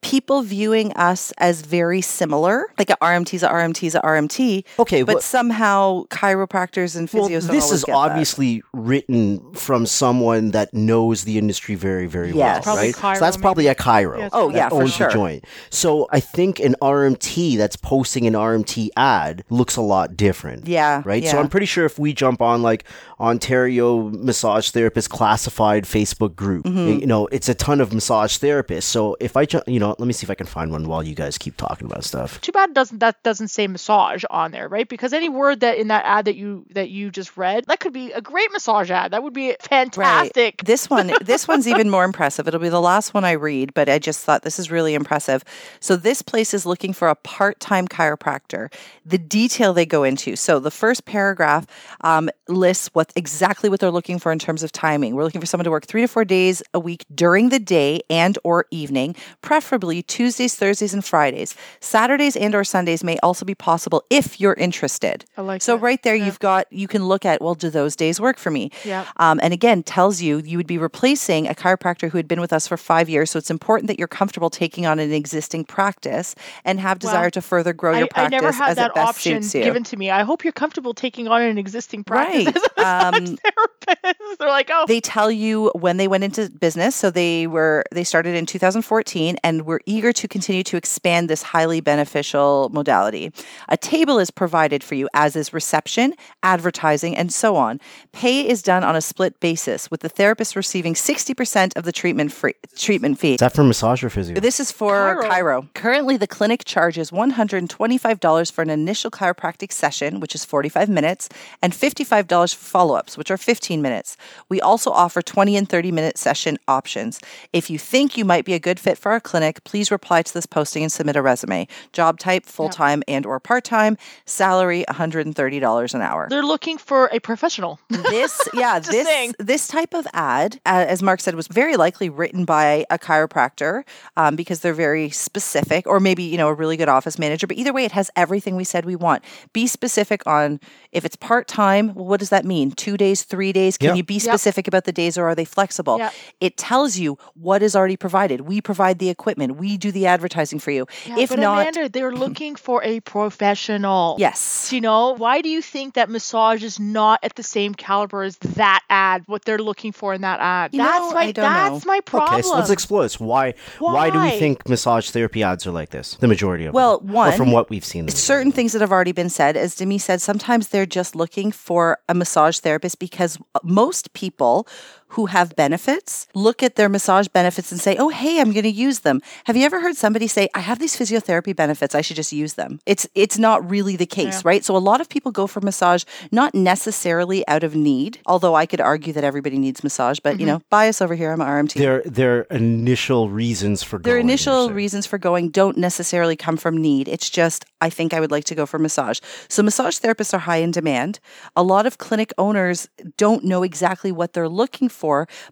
[0.02, 2.64] people viewing us as very similar.
[2.78, 4.64] Like a RMT is a RMT is a RMT.
[4.78, 7.46] Okay, but but- somehow chiropractors and well, physios.
[7.46, 7.98] don't this is get that.
[7.98, 12.64] obviously written from someone that knows the industry very, very Yes.
[12.64, 13.16] well, Probably right?
[13.18, 14.16] so that's chiro, probably a chiro.
[14.16, 15.06] Oh, yeah, it's Oh, probably yeah, that for sure.
[15.08, 15.44] the joint.
[15.68, 20.66] So I think an RMT that's posting an RMT ad looks a lot different.
[20.66, 21.26] Yeah, Right.
[21.26, 21.38] So.
[21.38, 22.84] I'm pretty sure if we jump on like
[23.20, 27.00] Ontario Massage Therapist Classified Facebook group, Mm-hmm.
[27.00, 28.84] you know, it's a ton of massage therapists.
[28.84, 31.14] So if I, you know, let me see if I can find one while you
[31.14, 32.40] guys keep talking about stuff.
[32.40, 34.88] too bad doesn't that doesn't say massage on there, right?
[34.88, 37.92] Because any word that in that ad that you that you just read, that could
[37.92, 39.12] be a great massage ad.
[39.12, 40.54] That would be fantastic.
[40.60, 40.66] Right.
[40.66, 42.46] This one, this one's even more impressive.
[42.48, 45.44] It'll be the last one I read, but I just thought this is really impressive.
[45.80, 48.72] So this place is looking for a part-time chiropractor.
[49.04, 50.36] The detail they go into.
[50.36, 51.66] So the first paragraph
[52.02, 55.14] um, lists what exactly what they're looking for in terms of timing.
[55.14, 58.00] We're looking for someone to work three to four days a week during the day
[58.10, 61.54] and or evening, preferably Tuesdays, Thursdays, and Fridays.
[61.80, 65.24] Saturdays and or Sundays may also be possible if you're interested.
[65.36, 65.82] I like so that.
[65.82, 68.70] right there, you've got you can look at well, do those days work for me?
[68.84, 69.06] Yeah.
[69.16, 72.52] Um, and again, tells you you would be replacing a chiropractor who had been with
[72.52, 73.30] us for five years.
[73.30, 76.34] So it's important that you're comfortable taking on an existing practice
[76.64, 78.90] and have desire Well, to further grow your I, I practice never had as that
[78.90, 79.64] it best option suits you.
[79.64, 80.10] given to me.
[80.10, 82.56] I hope you're comfortable taking on an existing practice Right.
[83.00, 83.36] as a massage Um,
[83.86, 84.38] therapist.
[84.38, 88.04] They're like, oh, they tell you when they went into business so they were they
[88.04, 93.32] started in 2014 and were eager to continue to expand this highly beneficial modality
[93.68, 97.80] a table is provided for you as is reception advertising and so on
[98.12, 102.30] pay is done on a split basis with the therapist receiving 60% of the treatment
[102.32, 104.38] free treatment fee Is that for massage or physio?
[104.40, 105.28] this is for Chiro.
[105.28, 105.68] Cairo.
[105.74, 111.28] Currently, the clinic charges $125 for an initial chiropractic session, which is 45 minutes,
[111.62, 114.16] and $55 for follow ups, which are 15 minutes.
[114.48, 117.20] We also offer 20 and 30 minute session options.
[117.52, 120.32] If you think you might be a good fit for our clinic, please reply to
[120.32, 121.68] this posting and submit a resume.
[121.92, 123.96] Job type, full time and or part time.
[124.24, 127.78] Salary, $130 an hour they're looking for a professional.
[127.88, 129.34] this yeah this saying.
[129.38, 133.84] this type of ad uh, as mark said was very likely written by a chiropractor
[134.16, 137.56] um, because they're very specific or maybe you know a really good office manager but
[137.56, 139.22] either way it has everything we said we want
[139.52, 140.60] be specific on
[140.92, 143.96] if it's part-time well, what does that mean two days three days can Yep.
[143.98, 146.12] you be specific about the days or are they flexible Yep.
[146.46, 147.18] it tells you
[147.48, 151.18] what is already provided we provide the equipment we do the advertising for you Yeah,
[151.24, 154.16] if but not Amanda, they're looking for a professional.
[154.18, 158.22] yes You know, why do you think that massage is not at the same caliber
[158.22, 159.22] as that ad?
[159.26, 160.72] What they're looking for in that ad?
[160.72, 161.92] You that's know, my I don't that's know.
[161.92, 162.34] my problem.
[162.34, 163.18] Okay, so let's explore this.
[163.20, 164.10] Why, why?
[164.10, 166.14] do we think massage therapy ads are like this?
[166.20, 167.10] The majority of Well, them.
[167.10, 168.08] or one, from what we've seen.
[168.08, 169.56] certain things that have already been said.
[169.56, 174.66] As Demi said, sometimes they're just looking for a massage therapist because most people
[175.10, 178.70] who have benefits look at their massage benefits and say, Oh, hey, I'm going to
[178.70, 179.20] use them.
[179.44, 181.94] Have you ever heard somebody say, I have these physiotherapy benefits.
[181.94, 182.80] I should just use them?
[182.86, 184.64] It's, it's not really the case, right?
[184.64, 188.66] So a lot of people go for massage, not necessarily out of need, although I
[188.66, 190.46] could argue that everybody needs massage, but you mm-hmm.
[190.46, 191.32] know, bias over here.
[191.32, 191.74] I'm an RMT.
[191.74, 196.56] their their initial reasons for Their going, you're initial reasons for going don't necessarily come
[196.56, 197.08] from need.
[197.08, 199.20] It's just, I think I would like to go for massage.
[199.48, 201.18] So, massage therapists are high in demand.
[201.56, 204.99] A lot of clinic owners don't know exactly what they're looking for,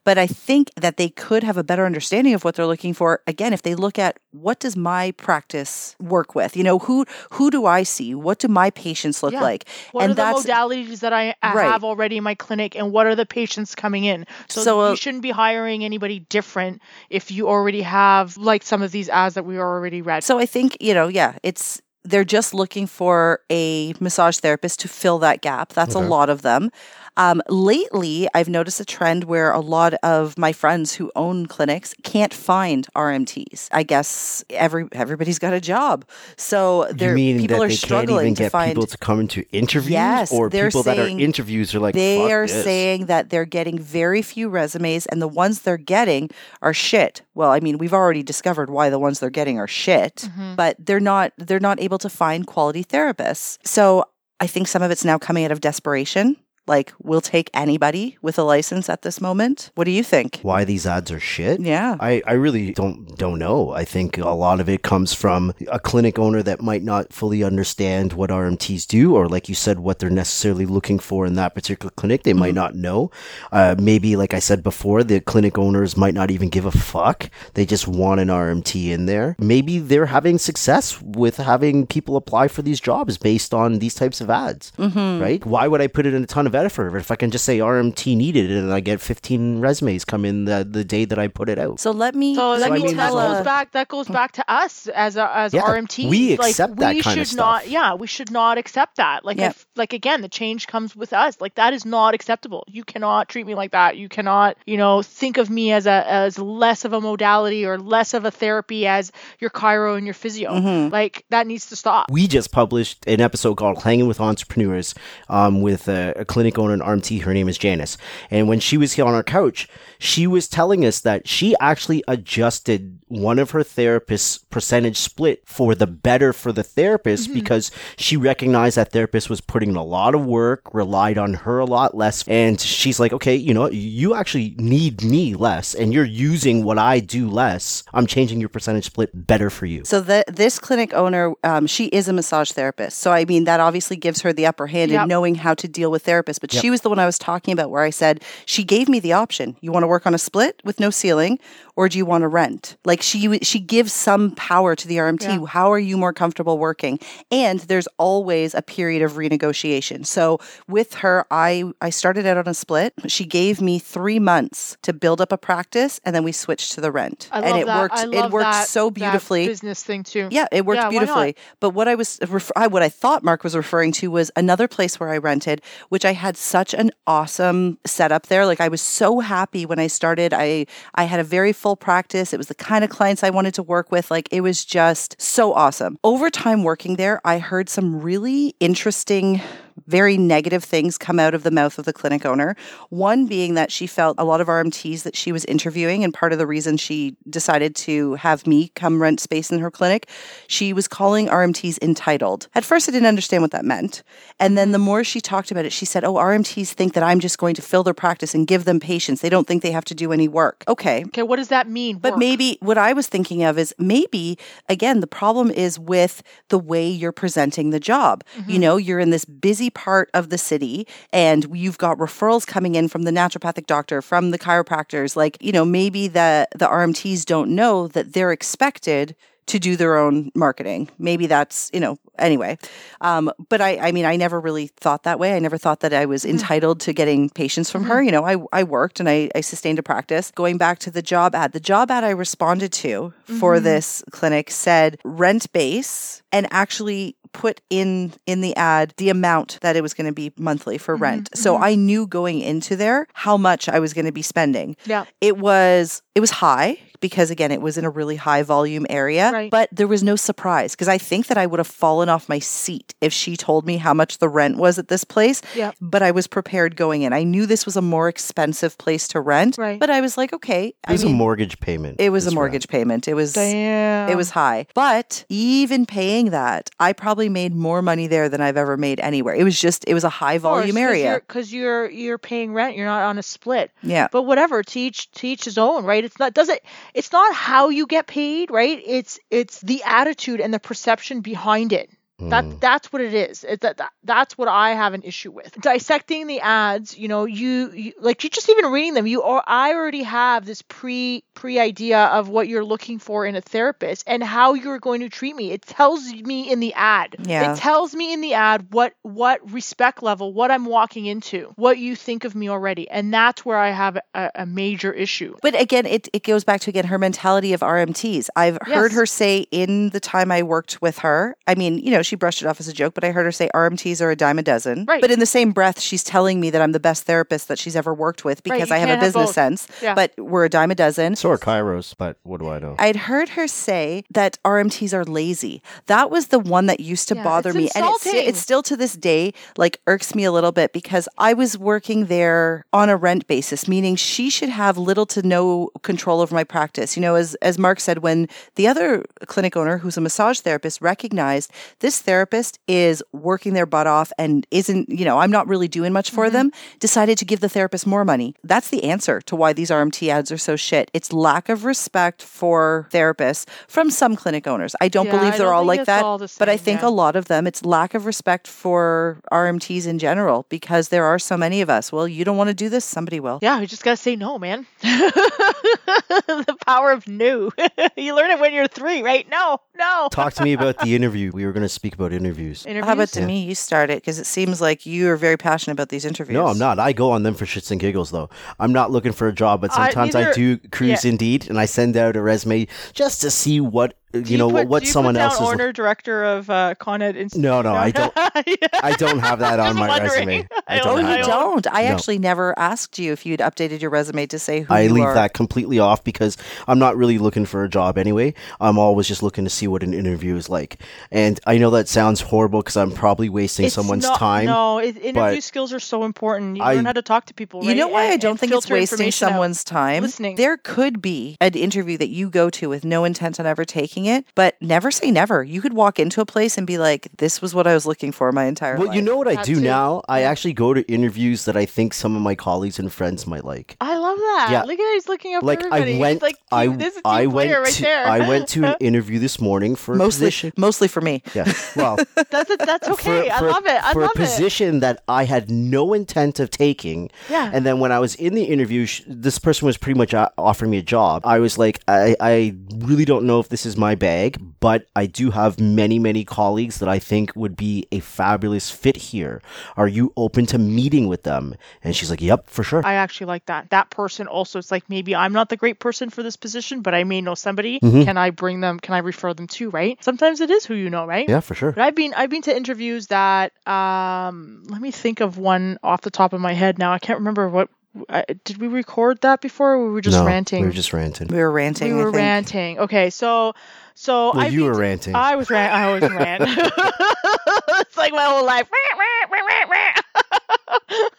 [0.04, 3.20] but I think that they could have a better understanding of what they're looking for.
[3.26, 6.56] Again, if they look at what does my practice work with?
[6.56, 8.14] You know, who who do I see?
[8.14, 9.42] What do my patients look Yeah.
[9.42, 9.68] like?
[9.92, 11.70] What and are the that's modalities that I I Right.
[11.70, 14.26] have already in my clinic, and what are the patients coming in?
[14.48, 16.80] So, So, uh, you shouldn't be hiring anybody different
[17.10, 20.24] if you already have like some of these ads that we already read.
[20.24, 24.88] So I think, you know, yeah, it's they're just looking for a massage therapist to
[24.88, 25.72] fill that gap.
[25.74, 26.70] That's a lot of them.
[27.18, 31.92] Um, lately, I've noticed a trend where a lot of my friends who own clinics
[32.04, 33.68] can't find RMTs.
[33.72, 36.04] I guess every everybody's got a job,
[36.36, 38.70] so you mean people that are they struggling can't even to get find.
[38.70, 42.18] people to come into interviews, Yes, or they're people that are interviews are like they
[42.18, 46.30] "Fuck are this." saying that they're getting very few resumes, and the ones they're getting
[46.62, 47.22] are shit.
[47.34, 50.54] Well, I mean, we've already discovered why the ones they're getting are shit, Mm-hmm.
[50.54, 53.58] but they're not they're not able to find quality therapists.
[53.64, 54.04] So
[54.40, 56.36] I think some of it's now coming out of desperation.
[56.68, 59.70] Like, we'll take anybody with a license at this moment.
[59.74, 60.40] What do you think?
[60.42, 61.60] why these ads are shit.
[61.60, 61.96] Yeah.
[62.00, 63.70] I, I really don't don't know.
[63.72, 67.42] I think a lot of it comes from a clinic owner that might not fully
[67.42, 71.54] understand what RMTs do, or like you said, what they're necessarily looking for in that
[71.54, 72.22] particular clinic.
[72.22, 73.10] They might not know.
[73.52, 77.30] Uh, maybe, like I said before, the clinic owners might not even give a fuck.
[77.54, 79.34] They just want an RMT in there.
[79.38, 84.20] Maybe they're having success with having people apply for these jobs based on these types
[84.20, 85.22] of ads, Mm-hmm.
[85.22, 85.44] right?
[85.46, 87.58] Why would I put it in a ton of effort if I can just say
[87.58, 91.48] RMT needed and I get 15 resumes come in the, the day that I put
[91.48, 91.78] it out?
[91.80, 93.72] So let me So, let I me mean, that tell goes a- back.
[93.72, 96.08] That goes back to us as a, as Yeah, RMT.
[96.08, 97.60] we like, accept that we kind of should not.
[97.62, 97.72] stuff.
[97.72, 99.24] Yeah, we should not accept that.
[99.24, 99.50] Like, Yeah.
[99.50, 101.40] if, like again, the change comes with us.
[101.40, 102.64] Like that is not acceptable.
[102.66, 103.96] You cannot treat me like that.
[103.96, 107.78] You cannot, you know, think of me as a as less of a modality or
[107.78, 110.52] less of a therapy as your chiro and your physio.
[110.52, 110.92] Mm-hmm.
[110.92, 112.10] Like that needs to stop.
[112.10, 114.94] we just published an episode called Hanging with Entrepreneurs
[115.28, 117.22] um, with a, a clinic owner in RMT.
[117.22, 117.96] Her name is Janice.
[118.30, 119.68] And when she was here on our couch,
[119.98, 125.74] she was telling us that she actually adjusted one of her therapist's percentage split for
[125.74, 130.14] the better for the therapist because she recognized that therapist was putting in a lot
[130.14, 132.26] of work, relied on her a lot less.
[132.28, 133.74] And she's like, okay, you know, what?
[133.74, 137.82] you actually need me less and you're using what I do less.
[137.92, 139.84] I'm changing your percentage split better for you.
[139.84, 142.98] So the, this clinic owner, um, she is a massage therapist.
[142.98, 145.02] So I mean, that obviously gives her the upper hand Yep.
[145.02, 146.40] in knowing how to deal with therapists.
[146.40, 149.00] But she was the one I was talking about, where I said she gave me
[149.00, 151.38] the option: you want to work on a split with no ceiling,
[151.78, 152.76] or do you want to rent?
[152.84, 155.46] Like she she gives some power to the RMT.
[155.46, 156.98] How are you more comfortable working?
[157.30, 160.04] And there's always a period of renegotiation.
[160.04, 162.94] So with her, I I started out on a split.
[163.06, 166.80] She gave me three months to build up a practice, and then we switched to
[166.80, 167.28] the rent.
[167.30, 167.80] I and love it that.
[167.80, 167.94] worked.
[167.94, 169.46] I it worked that- so that beautifully.
[169.46, 170.26] business thing too.
[170.32, 171.36] Yeah, it worked Yeah, beautifully.
[171.60, 175.10] But what I was what I thought Mark was referring to was another place where
[175.10, 178.46] I rented, which I had such an awesome setup there.
[178.46, 180.34] Like I was so happy when I started.
[180.34, 180.66] I
[180.96, 182.32] I had a very full practice.
[182.32, 184.10] It was the kind of clients I wanted to work with.
[184.10, 185.98] Like it was just so awesome.
[186.04, 189.40] Over time working there, I heard some really interesting
[189.86, 192.56] very negative things come out of the mouth of the clinic owner.
[192.90, 196.32] One being that she felt a lot of RMTs that she was interviewing, and part
[196.32, 200.08] of the reason she decided to have me come rent space in her clinic,
[200.46, 202.48] she was calling RMTs entitled.
[202.54, 204.02] At first, I didn't understand what that meant.
[204.40, 207.20] And then the more she talked about it, she said, Oh, RMTs think that I'm
[207.20, 209.20] just going to fill their practice and give them patients.
[209.20, 210.64] They don't think they have to do any work.
[210.68, 211.04] Okay.
[211.06, 211.98] Okay, what does that mean?
[211.98, 212.18] But Work.
[212.20, 216.88] maybe what I was thinking of is maybe, again, the problem is with the way
[216.88, 218.24] you're presenting the job.
[218.36, 218.50] Mm-hmm.
[218.50, 222.74] You know, you're in this busy part of the city and you've got referrals coming
[222.74, 225.16] in from the naturopathic doctor, from the chiropractors.
[225.16, 229.16] Like, you know, maybe the, the RMTs don't know that they're expected
[229.48, 230.88] to do their own marketing.
[230.98, 232.58] Maybe that's, you know, anyway.
[233.00, 235.34] Um, but I, I mean, I never really thought that way.
[235.34, 236.32] I never thought that I was mm-hmm.
[236.32, 237.96] entitled to getting patients from her.
[237.96, 238.04] Mm-hmm.
[238.04, 240.30] You know, I, I worked and I, I sustained a practice.
[240.30, 243.64] Going back to the job ad, the job ad I responded to for mm-hmm.
[243.64, 249.76] this clinic said rent base and actually put in in the ad the amount that
[249.76, 251.30] it was going to be monthly for mm-hmm, rent.
[251.34, 251.64] So mm-hmm.
[251.64, 254.76] I knew going into there how much I was going to be spending.
[254.86, 255.04] Yeah.
[255.20, 259.30] It was it was high because again it was in a really high volume area,
[259.32, 259.50] Right.
[259.50, 262.38] but there was no surprise because I think that I would have fallen off my
[262.38, 265.40] seat if she told me how much the rent was at this place.
[265.54, 265.76] Yep.
[265.80, 267.12] But I was prepared going in.
[267.12, 269.78] I knew this was a more expensive place to rent, Right.
[269.78, 272.00] but I was like, okay, It I was mean, a mortgage payment.
[272.00, 273.08] it was a this mortgage payment.
[273.08, 274.08] It was Damn.
[274.10, 274.66] it was high.
[274.74, 279.34] But even paying that, I probably made more money there than I've ever made anywhere.
[279.34, 281.20] It was just it was a high volume area.
[281.26, 282.76] because you're, you're paying rent.
[282.76, 283.70] You're not on a split.
[283.82, 284.08] Yeah.
[284.10, 286.04] But whatever, to each to each his own, right?
[286.04, 286.60] It's not doesn't
[286.94, 288.82] it's not how you get paid, right?
[288.84, 291.90] It's it's the attitude and the perception behind it.
[292.18, 292.60] That mm.
[292.60, 293.44] that's what it is.
[293.44, 295.56] It, that, that that's what I have an issue with.
[295.60, 299.42] Dissecting the ads, you know, you, you like you just even reading them, you or
[299.46, 304.02] I already have this pre pre idea of what you're looking for in a therapist
[304.08, 305.52] and how you're going to treat me.
[305.52, 307.14] It tells me in the ad.
[307.20, 307.52] Yeah.
[307.52, 311.78] It tells me in the ad what what respect level, what I'm walking into, what
[311.78, 315.36] you think of me already, and that's where I have a, a major issue.
[315.40, 318.28] But again, it, it goes back to again her mentality of RMTs.
[318.34, 318.94] I've heard Yes.
[318.94, 322.42] her say in the time I worked with her, I mean, you know, she brushed
[322.42, 324.42] it off as a joke, but I heard her say RMTs are a dime a
[324.42, 324.84] dozen.
[324.86, 325.00] Right.
[325.00, 327.76] But in the same breath, she's telling me that I'm the best therapist that she's
[327.76, 329.68] ever worked with because you I have a can't have business sense.
[329.82, 329.94] Yeah.
[329.94, 331.16] But we're a dime a dozen.
[331.16, 332.74] So are chiros, but what do I know?
[332.78, 335.62] I'd heard her say that RMTs are lazy.
[335.86, 337.70] That was the one that used to Yeah, bother it's me.
[337.74, 341.34] And it's, it's still to this day like irks me a little bit because I
[341.34, 346.20] was working there on a rent basis, meaning she should have little to no control
[346.20, 346.96] over my practice.
[346.96, 350.80] You know, as, as Mark said, when the other clinic owner, who's a massage therapist,
[350.80, 355.68] recognized this therapist is working their butt off and isn't, you know, I'm not really
[355.68, 356.34] doing much for mm-hmm.
[356.34, 358.34] them, decided to give the therapist more money.
[358.44, 360.90] That's the answer to why these RMT ads are so shit.
[360.92, 364.74] It's lack of respect for therapists from some clinic owners.
[364.80, 366.88] I don't Yeah, believe they're don't all like that, all the but I think yeah.
[366.88, 371.18] a lot of them, it's lack of respect for RMTs in general because there are
[371.18, 371.92] so many of us.
[371.92, 373.38] Well, you don't want to do this, somebody will.
[373.42, 374.66] Yeah, you just gotta say no, man.
[374.82, 377.50] the power of no.
[377.96, 379.28] you learn it when you're three, right?
[379.30, 380.08] No, no.
[380.10, 381.30] Talk to me about the interview.
[381.32, 382.64] We were going to speak about interviews.
[382.66, 382.84] Interviews?
[382.86, 383.26] How about to Yeah.
[383.26, 386.34] me, you start it because it seems like you are very passionate about these interviews.
[386.34, 386.78] No, I'm not.
[386.78, 388.28] I go on them for shits and giggles, though.
[388.58, 391.10] I'm not looking for a job, but I- sometimes I, neither- do cruise yeah.
[391.10, 394.68] Indeed and I send out a resume just to see what Do you know put,
[394.68, 395.46] what do you someone put down else is.
[395.48, 397.42] owner director of uh, Con Ed Institute.
[397.42, 400.28] No, no, I don't- I don't have that on my wondering.
[400.28, 400.48] resume.
[400.66, 401.26] I I don't Oh, have you that.
[401.26, 401.66] don't.
[401.72, 401.88] I No.
[401.88, 405.04] actually never asked you if you'd updated your resume to say who I you leave
[405.04, 405.14] are.
[405.14, 406.36] that completely off because
[406.66, 408.32] I'm not really looking for a job anyway.
[408.60, 410.80] I'm always just looking to see what an interview is like.
[411.10, 414.46] And I know that sounds horrible because I'm probably wasting It's someone's not- time.
[414.46, 416.56] No, it, interview skills are so important.
[416.56, 417.64] You I- learn how to talk to people.
[417.64, 419.30] You know why And- I don't think it's wasting information out.
[419.32, 420.02] someone's time?
[420.02, 420.36] Listening.
[420.36, 423.97] There could be an interview that you go to with no intent on ever taking
[424.06, 425.42] it, but never say never.
[425.42, 428.12] You could walk into a place and be like, "This was what I was looking
[428.12, 429.60] for my entire Well, life." you know what I That do too.
[429.60, 430.02] now?
[430.08, 433.44] I actually go to interviews that I think some of my colleagues and friends might
[433.44, 433.76] like.
[433.80, 434.48] I love that.
[434.50, 434.62] Yeah.
[434.62, 435.98] Look at how he's looking up Like for I everybody.
[435.98, 438.06] went, He's like, I team- this is I team went player right to there.
[438.06, 440.52] I went to an interview this morning for a mostly, position.
[440.56, 441.22] mostly for me.
[441.34, 441.96] Yeah, well,
[442.30, 443.28] that's that's okay.
[443.28, 443.84] for, I for- love it.
[443.84, 447.10] I for love a position that I had no intent of taking.
[447.30, 447.50] Yeah.
[447.52, 450.28] And then when I was in the interview, sh- this person was pretty much uh,
[450.38, 451.22] offering me a job.
[451.24, 455.06] I was like, I, I really don't know if this is my bag, but I
[455.06, 459.40] do have many, many colleagues that I think would be a fabulous fit here.
[459.76, 461.54] Are you open to meeting with them?
[461.84, 462.84] And she's like, Yep, for sure.
[462.84, 463.70] I actually like that.
[463.70, 466.94] That person also, it's like maybe I'm not the great person for this position, but
[466.94, 467.80] I may know somebody.
[467.80, 468.02] Mm-hmm.
[468.04, 468.80] Can I bring them?
[468.80, 469.70] Can I refer them to?
[469.70, 470.02] Right?
[470.02, 471.28] Sometimes it is who you know, right?
[471.28, 471.72] yeah, for sure.
[471.72, 476.00] But I've been I've been to interviews that um let me think of one off
[476.02, 476.92] the top of my head now.
[476.92, 477.68] I can't remember what
[478.08, 480.60] uh, did we record that before or were we just no, ranting?
[480.60, 481.28] We were just ranting.
[481.28, 481.94] We were ranting.
[481.94, 482.16] We I were think.
[482.16, 482.78] ranting.
[482.80, 483.54] Okay, so
[483.94, 485.14] so Well, I've you been were to- ranting.
[485.16, 485.72] I was rant.
[485.74, 486.42] I always rant.
[487.80, 488.68] it's like my whole life.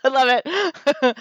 [0.04, 1.18] I love it.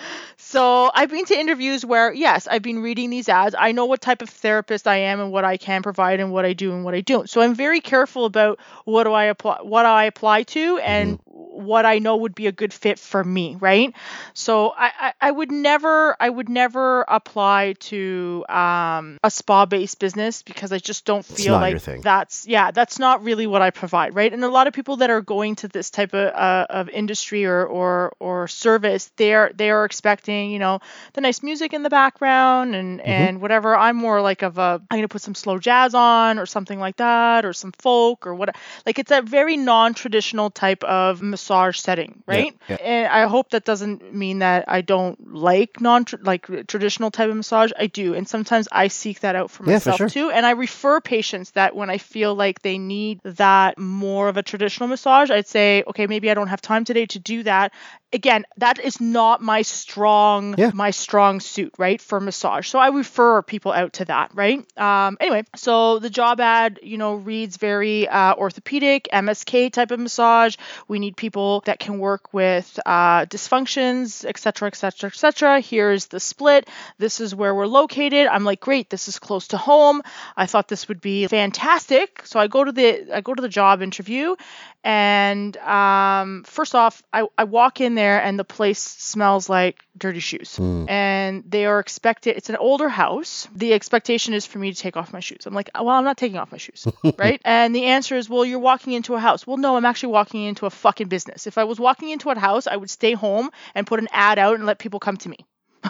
[0.51, 3.55] So I've been to interviews where, yes, I've been reading these ads.
[3.59, 6.46] I know what type of therapist I am and what I can provide and what
[6.46, 7.28] I do and what I don't.
[7.28, 11.28] So I'm very careful about what do I apply, what I apply to, and mm-hmm.
[11.39, 13.95] What I know would be a good fit for me, right?
[14.34, 20.43] So I, I, I would never, I would never apply to um, a spa-based business
[20.43, 24.32] because I just don't feel like that's yeah, that's not really what I provide, right?
[24.32, 27.45] And a lot of people that are going to this type of uh, of industry
[27.47, 30.80] or or or service, they're they are expecting, you know,
[31.12, 33.76] the nice music in the background and and whatever.
[33.76, 36.97] I'm more like of a I'm gonna put some slow jazz on or something like
[36.97, 38.57] that or some folk or what.
[38.84, 42.55] Like it's a very non-traditional type of massage setting, right?
[42.68, 42.76] yeah.
[42.76, 47.37] And I hope that doesn't mean that I don't like non like traditional type of
[47.37, 47.70] massage.
[47.79, 50.09] I do, and sometimes I seek that out for Yeah, for myself sure.
[50.09, 50.31] too.
[50.31, 54.43] And I refer patients that when I feel like they need that more of a
[54.43, 57.72] traditional massage, I'd say, okay, maybe I don't have time today to do that.
[58.12, 60.70] Again, that is not my strong Yeah.
[60.72, 62.66] my strong suit, right, for massage.
[62.68, 64.64] So I refer people out to that, right?
[64.79, 70.01] Um, anyway, so the job ad, you know, reads very uh, orthopedic, MSK type of
[70.01, 70.57] massage.
[70.89, 75.61] We need people that can work with uh, dysfunctions, et cetera, et cetera, et cetera.
[75.61, 76.69] Here's the split.
[76.97, 78.27] This is where we're located.
[78.29, 80.01] I'm like, great, this is close to home.
[80.37, 82.23] I thought this would be fantastic.
[82.25, 84.37] So I go to the I go to the job interview,
[84.85, 90.20] and um, first off, I, I walk in there and the place smells like dirty
[90.20, 90.59] shoes.
[90.89, 93.49] And they are expected, it's an older house.
[93.55, 95.47] The expectation is for me to take off my shoes.
[95.47, 96.87] I'm like, well, I'm not taking off my shoes,
[97.18, 97.41] right?
[97.45, 99.47] And the answer is, well, you're walking into a house.
[99.47, 101.47] Well, no, I'm actually walking into a fucking business.
[101.47, 104.39] If I was walking into a house, I would stay home and put an ad
[104.39, 105.39] out and let people come to me.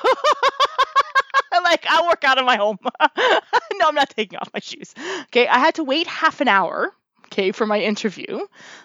[1.64, 2.78] like I'll work out of my home.
[3.18, 4.94] no, I'm not taking off my shoes.
[5.24, 6.92] Okay, I had to wait half an hour.
[7.52, 8.40] For my interview,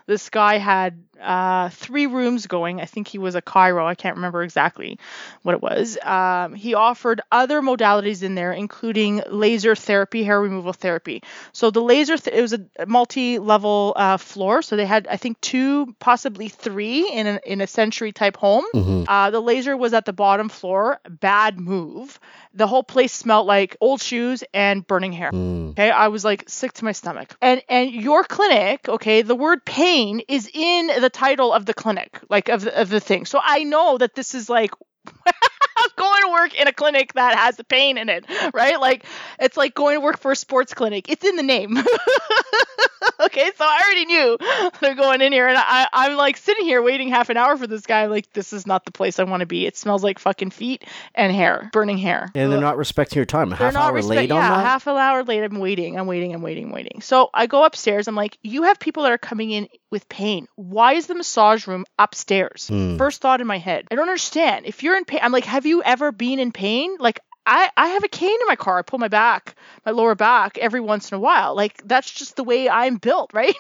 [0.05, 2.81] this guy had uh, three rooms going.
[2.81, 3.85] I think he was a chiro.
[3.85, 4.99] I can't remember exactly
[5.41, 5.97] what it was.
[6.03, 11.23] Um, he offered other modalities in there, including laser therapy, hair removal therapy.
[11.53, 14.61] So the laser, th- it was a multi-level uh, floor.
[14.61, 18.65] So they had, I think, two, possibly three in a, in a century type home.
[18.73, 19.05] Mhm.
[19.07, 20.99] Uh, the laser was at the bottom floor.
[21.09, 22.19] Bad move.
[22.53, 25.31] The whole place smelled like old shoes and burning hair.
[25.31, 25.71] Mm.
[25.71, 27.35] Okay, I was like sick to my stomach.
[27.41, 32.19] And and your clinic, okay, the word pain is in the title of the clinic,
[32.29, 33.25] like of the, of the thing.
[33.25, 34.71] So I know that this is like
[35.95, 38.79] going to work in a clinic that has a pain in it, right?
[38.79, 39.05] Like
[39.39, 41.09] it's like going to work for a sports clinic.
[41.09, 41.77] It's in the name.
[43.19, 44.37] okay, so I already knew
[44.81, 47.67] they're going in here, and I, I'm like sitting here waiting half an hour for
[47.67, 48.05] this guy.
[48.07, 49.65] Like this is not the place I want to be.
[49.65, 50.83] It smells like fucking feet
[51.15, 52.31] and hair, burning hair.
[52.35, 52.63] And they're Ugh.
[52.63, 53.49] not respecting your time.
[53.49, 54.65] They're half hour respect- late on that.
[54.65, 55.43] half an hour late.
[55.43, 55.97] I'm waiting.
[55.99, 56.33] I'm waiting.
[56.33, 56.71] I'm waiting.
[56.71, 57.01] waiting.
[57.01, 58.07] So I go upstairs.
[58.07, 60.47] I'm like, you have people that are coming in with pain.
[60.55, 62.67] Why is the massage room upstairs?
[62.67, 62.97] Hmm.
[62.97, 63.85] First thought in my head.
[63.91, 64.65] I don't understand.
[64.65, 66.97] If you're in pain, I'm like, have you ever been in pain?
[66.99, 67.19] Like.
[67.45, 68.79] I, I have a cane in my car.
[68.79, 69.55] I pull my back,
[69.85, 71.57] my lower back every once in a while.
[71.57, 73.53] Like that's just the way I'm built, right?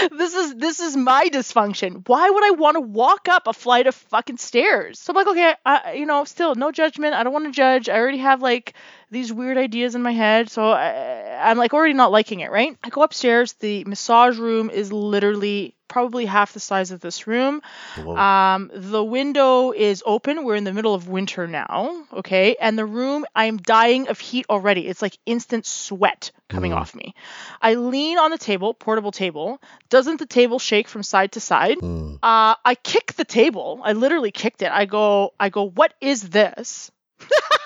[0.12, 2.06] this is this is my dysfunction.
[2.08, 4.98] Why would I want to walk up a flight of fucking stairs?
[4.98, 7.14] So I'm like, okay, I, you know, still no judgment.
[7.14, 7.88] I don't want to judge.
[7.88, 8.74] I already have like
[9.10, 12.76] these weird ideas in my head, so I, I'm like already not liking it, right?
[12.82, 13.54] I go upstairs.
[13.54, 17.60] The massage room is literally probably half the size of this room.
[17.98, 20.44] Um, the window is open.
[20.44, 22.56] We're in the middle of winter now, okay?
[22.58, 24.86] And the room, I'm dying of heat already.
[24.88, 26.76] It's like instant sweat coming Mm.
[26.76, 27.14] off me.
[27.60, 29.60] I lean on the table, portable table.
[29.90, 31.76] Doesn't the table shake from side to side?
[31.78, 32.14] Mm.
[32.22, 33.80] Uh, I kick the table.
[33.84, 34.70] I literally kicked it.
[34.72, 36.90] I go, I go, what is this?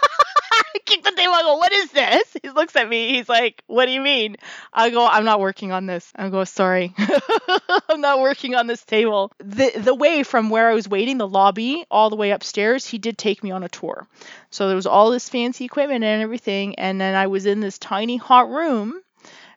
[0.87, 1.33] I kick the table.
[1.33, 2.37] I go, what is this?
[2.43, 3.15] He looks at me.
[3.15, 4.37] He's like, what do you mean?
[4.73, 6.13] I go, I'm not working on this.
[6.15, 6.95] I go, sorry,
[7.89, 9.33] I'm not working on this table.
[9.39, 12.99] The the way from where I was waiting, the lobby, all the way upstairs, he
[12.99, 14.07] did take me on a tour.
[14.51, 17.79] So there was all this fancy equipment and everything, and then I was in this
[17.79, 19.01] tiny hot room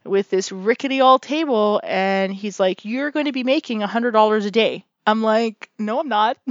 [0.05, 4.11] with this rickety old table, and he's like, "You're going to be making a hundred
[4.11, 6.38] dollars a day." I'm like, no, I'm not.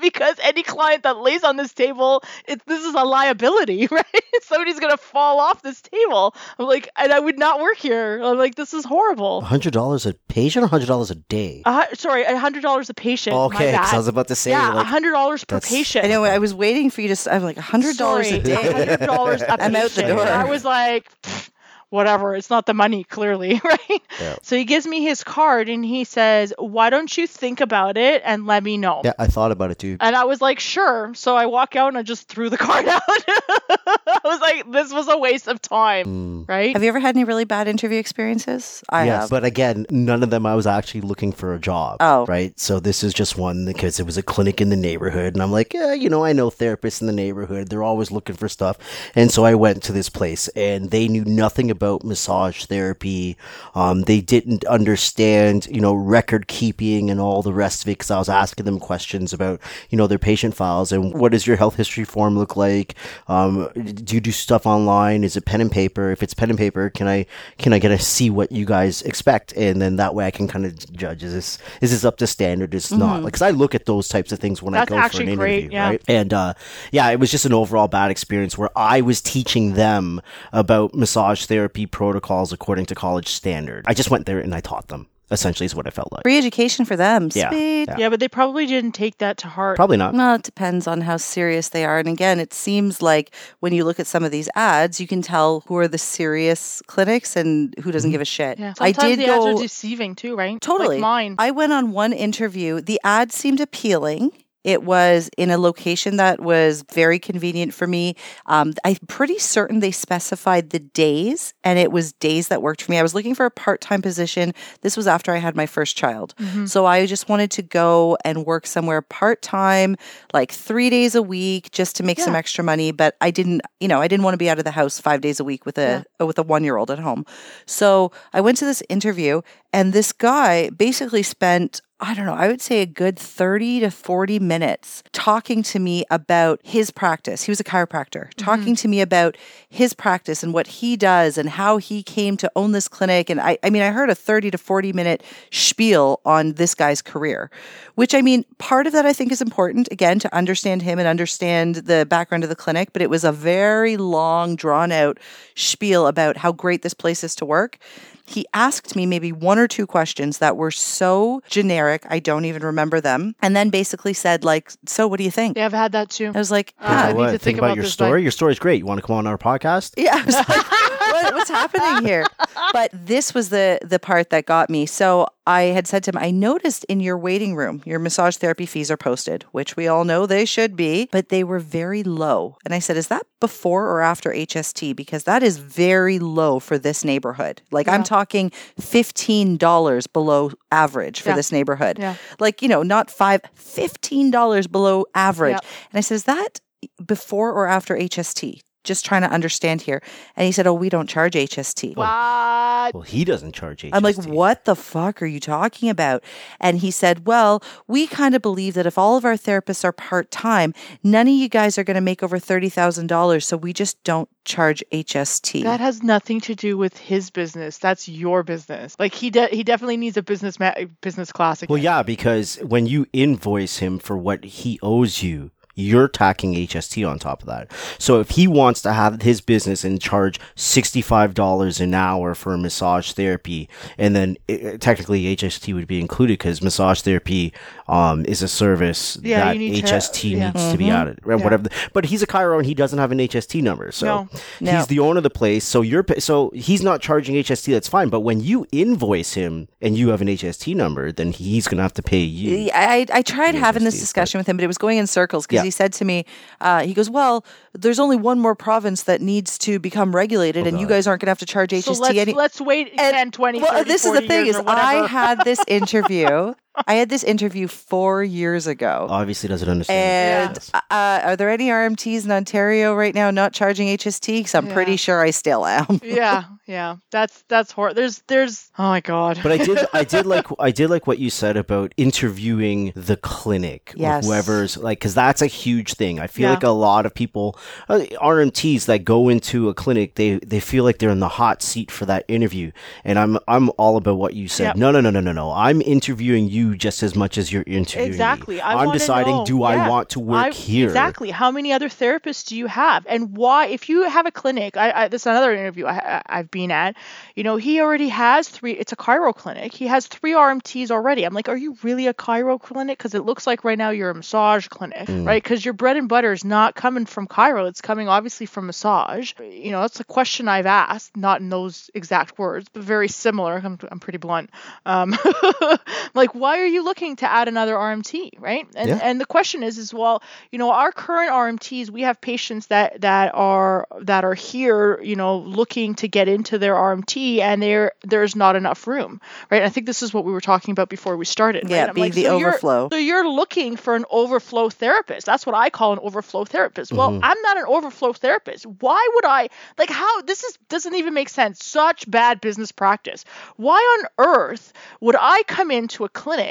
[0.00, 4.04] because any client that lays on this table, it, this is a liability, right?
[4.42, 6.34] Somebody's going to fall off this table.
[6.58, 8.20] I'm like, and I would not work here.
[8.22, 9.40] I'm like, this is horrible.
[9.42, 11.62] hundred dollars a patient or hundred dollars a day?
[11.64, 13.34] Uh, sorry, a hundred dollars a patient.
[13.34, 16.04] my okay, because I was about to say yeah, a like hundred dollars per patient.
[16.04, 16.24] I know.
[16.24, 17.12] I was waiting for you to.
[17.12, 18.54] s- I'm like hundred dollars a day.
[18.54, 20.08] hundred dollars a I'm out the patient.
[20.08, 20.20] door.
[20.20, 21.50] And I was like, "Pfft,
[21.90, 22.34] whatever.
[22.34, 24.02] It's not the money, clearly, right?
[24.20, 24.36] Yeah.
[24.42, 28.22] So he gives me his card and he says, "Why don't you think about it
[28.24, 29.96] and let me know?" yeah, I thought about it too.
[30.00, 31.12] And I was like, sure.
[31.14, 33.02] So I walk out and I just threw the card out.
[33.08, 36.48] I was like, this was a waste of time, Mm.
[36.48, 36.72] right?
[36.72, 38.82] Have you ever had any really bad interview experiences?
[38.88, 39.30] I yes, have.
[39.30, 41.98] but again, none of them I was actually looking for a job.
[42.00, 42.26] Oh.
[42.26, 42.58] Right?
[42.58, 45.34] So this is just one because it was a clinic in the neighborhood.
[45.34, 47.68] And I'm like, yeah, you know, I know therapists in the neighborhood.
[47.68, 48.78] They're always looking for stuff.
[49.14, 53.36] And so I went to this place and they knew nothing about massage therapy.
[53.74, 58.10] Um, they didn't understand, you know, record keeping and all the rest of it because
[58.10, 59.60] I was asking them questions about,
[59.90, 62.94] you know, their patient files and what does your health history form look like?
[63.28, 65.24] Um, do you do stuff online?
[65.24, 66.10] Is it pen and paper?
[66.10, 67.26] If it's pen and paper, can I
[67.58, 69.52] can I get to see what you guys expect?
[69.54, 72.26] And then that way I can kind of judge is this is this up to
[72.26, 72.74] standard?
[72.74, 73.22] Is it not?
[73.22, 75.36] Like, 'cause I look at those types of things when That's I go for an
[75.36, 75.88] great, interview, yeah.
[75.88, 76.02] right?
[76.08, 76.54] And uh,
[76.92, 80.20] yeah, it was just an overall bad experience where I was teaching them
[80.52, 83.84] about massage therapy protocols according to college standard.
[83.86, 85.08] I just went there and I taught them.
[85.32, 86.22] Essentially, is what I felt like.
[86.22, 87.30] Free education for them.
[87.34, 87.96] Yeah, yeah.
[87.98, 89.74] yeah, but they probably didn't take that to heart.
[89.74, 90.14] Probably not.
[90.14, 91.98] Well, it depends on how serious they are.
[91.98, 95.22] And again, it seems like when you look at some of these ads, you can
[95.22, 98.14] tell who are the serious clinics and who doesn't mm-hmm.
[98.14, 98.60] give a shit.
[98.60, 98.74] Yeah.
[98.78, 100.60] I did the ads go are deceiving too, right?
[100.60, 100.96] totally.
[100.96, 101.34] Like mine.
[101.40, 102.80] I went on one interview.
[102.80, 104.30] The ad seemed appealing.
[104.66, 108.16] It was in a location that was very convenient for me.
[108.46, 112.90] Um, I'm pretty certain they specified the days, and it was days that worked for
[112.90, 112.98] me.
[112.98, 114.52] I was looking for a part time position.
[114.80, 116.34] This was after I had my first child.
[116.40, 116.66] Mm-hmm.
[116.66, 119.94] So I just wanted to go and work somewhere part time,
[120.34, 122.90] like three days a week, just to make some extra money.
[122.90, 125.20] But I didn't, you know, I didn't want to be out of the house five
[125.20, 127.24] days a week with a with a one year old at home.
[127.66, 129.42] So I went to this interview,
[129.72, 131.82] and this guy basically spent.
[131.98, 136.04] I don't know, I would say a good 30 to 40 minutes talking to me
[136.10, 137.44] about his practice.
[137.44, 138.44] He was a chiropractor, mm-hmm.
[138.44, 142.52] talking to me about his practice and what he does and how he came to
[142.54, 143.30] own this clinic.
[143.30, 147.00] And I, I mean, I heard a 30 to 40 minute spiel on this guy's
[147.00, 147.50] career,
[147.94, 151.08] which I mean, part of that I think is important, again, to understand him and
[151.08, 152.92] understand the background of the clinic.
[152.92, 155.18] But it was a very long, drawn out
[155.54, 157.78] spiel about how great this place is to work.
[158.26, 162.62] He asked me maybe one or two questions that were so generic, I don't even
[162.62, 163.34] remember them.
[163.40, 165.56] And then basically said, like, so what do you think?
[165.56, 166.32] Yeah, I've had that too.
[166.34, 168.10] I was like, Uh, I need to Think, think about, about your story.
[168.20, 168.78] like- Your story's great.
[168.78, 169.94] You want to come on our podcast?
[169.96, 170.48] yeah, I was like,
[171.12, 172.24] what, what's happening here?
[172.72, 174.86] But this was the the part that got me.
[174.86, 178.66] So I had said to him, I noticed in your waiting room, your massage therapy
[178.66, 182.56] fees are posted, which we all know they should be, but they were very low.
[182.64, 184.96] And I said, is that before or after HST?
[184.96, 187.62] Because that is very low for this neighborhood.
[187.70, 191.36] Like I'm talking fifteen dollars below average for Yeah.
[191.36, 191.98] this neighborhood.
[191.98, 192.16] Yeah.
[192.40, 195.52] Like you know, not five, $15 below average.
[195.62, 195.68] Yeah.
[195.92, 196.60] And I said, is that
[197.04, 198.60] before or after HST?
[198.86, 200.00] Just trying to understand here.
[200.36, 201.96] And he said, Oh, we don't charge HST.
[201.96, 202.94] What?
[202.94, 203.90] Well, he doesn't charge HST.
[203.92, 206.22] I'm like, what the fuck are you talking about?
[206.60, 209.92] And he said, well, we kind of believe that if all of our therapists are
[209.92, 210.72] part time,
[211.02, 213.42] none of you guys are going to make over $30,000.
[213.42, 215.64] So we just don't charge HST.
[215.64, 217.78] That has nothing to do with his business.
[217.78, 218.94] That's your business.
[218.98, 221.72] Like he de- he definitely needs a business ma- business class again.
[221.74, 227.08] Well, yeah, because when you invoice him for what he owes you, you're tacking HST
[227.08, 227.70] on top of that.
[227.98, 233.12] So if he wants to have his business and charge $65 an hour for massage
[233.12, 233.68] therapy,
[233.98, 237.52] and then it, technically HST would be included because massage therapy
[237.88, 240.50] um, is a service Yeah, that need to- HST yeah.
[240.50, 240.94] needs to be mm-hmm.
[240.96, 241.20] added.
[241.22, 241.38] Right?
[241.38, 241.44] Yeah.
[241.44, 241.62] Whatever.
[241.64, 243.92] the- but he's a chiro and he doesn't have an HST number.
[243.92, 244.28] So No.
[244.60, 244.72] No.
[244.76, 245.64] he's the owner of the place.
[245.64, 247.70] So you're so he's not charging HST.
[247.72, 248.08] That's fine.
[248.08, 251.94] But when you invoice him and you have an HST number, then he's gonna have
[251.94, 252.70] to pay you.
[252.74, 255.46] I, I tried having this HST, discussion with him, but it was going in circles
[255.46, 255.65] because Yeah.
[255.66, 256.24] He said to me,
[256.60, 257.44] uh, he goes, Well,
[257.74, 261.26] there's only one more province that needs to become regulated, and you guys aren't going
[261.26, 262.32] to have to charge HST so let's any.
[262.32, 264.56] let's wait And- 10, 20, well, 30, this is the thing is.
[264.56, 266.54] I had this interview.
[266.86, 269.06] I had this interview four years ago.
[269.08, 270.58] Obviously, doesn't understand.
[270.74, 274.26] And uh, are there any RMTs in Ontario right now not charging HST?
[274.38, 276.00] Because I'm pretty sure I still am.
[276.02, 276.96] yeah, yeah.
[277.10, 277.94] That's that's horrible.
[277.96, 279.38] There's there's oh my god.
[279.42, 283.16] But I did, I did like, I did like what you said about interviewing the
[283.16, 284.26] clinic, or Yes.
[284.26, 286.18] whoever's like, because that's a huge thing.
[286.20, 286.54] I feel Yeah.
[286.54, 287.58] like a lot of people,
[287.88, 291.62] uh, RMTs that go into a clinic, they they feel like they're in the hot
[291.62, 292.72] seat for that interview,
[293.04, 294.64] and I'm I'm all about what you said.
[294.64, 294.76] Yep.
[294.76, 295.52] No, no, no, no, no, no.
[295.52, 298.14] I'm interviewing you just as much as you're interviewing me.
[298.14, 298.60] Exactly.
[298.60, 299.44] I I'm deciding, know.
[299.44, 300.86] do I want to work I- here?
[300.88, 301.30] Exactly.
[301.30, 303.66] How many other therapists do you have, and why?
[303.66, 306.70] If you have a clinic, I, I this is another interview I, I- I've been
[306.70, 306.96] at.
[307.34, 308.72] You know, he already has three.
[308.72, 309.72] It's a chiro clinic.
[309.74, 311.24] He has three RMTs already.
[311.24, 312.98] I'm like, are you really a chiro clinic?
[312.98, 315.26] Because it looks like right now you're a massage clinic, Mm.
[315.26, 315.42] right?
[315.42, 317.68] Because your bread and butter is not coming from chiro.
[317.68, 319.32] It's coming obviously from massage.
[319.40, 323.60] You know, that's a question I've asked, not in those exact words, but very similar.
[323.62, 324.50] I'm, I'm pretty blunt.
[324.86, 325.16] Um,
[326.14, 328.66] like, why are you looking to add another RMT, right?
[328.76, 329.00] And Yeah.
[329.02, 333.00] and the question is, is well, you know, our current RMTs, we have patients that
[333.02, 337.92] that are that are here, you know, looking to get into their RMT, and there
[338.02, 339.62] there's not enough room, right?
[339.62, 341.68] I think this is what we were talking about before we started.
[341.68, 342.88] Yeah, I'm being the so you're- overflow.
[342.92, 345.26] So you're looking for an overflow therapist.
[345.26, 346.92] That's what I call an overflow therapist.
[346.92, 347.24] Well, Mm-hmm.
[347.24, 348.66] I'm not an overflow therapist.
[348.80, 349.48] Why would I
[349.78, 351.64] like how this is doesn't even make sense.
[351.64, 353.24] Such bad business practice.
[353.56, 356.45] Why on earth would I come into a clinic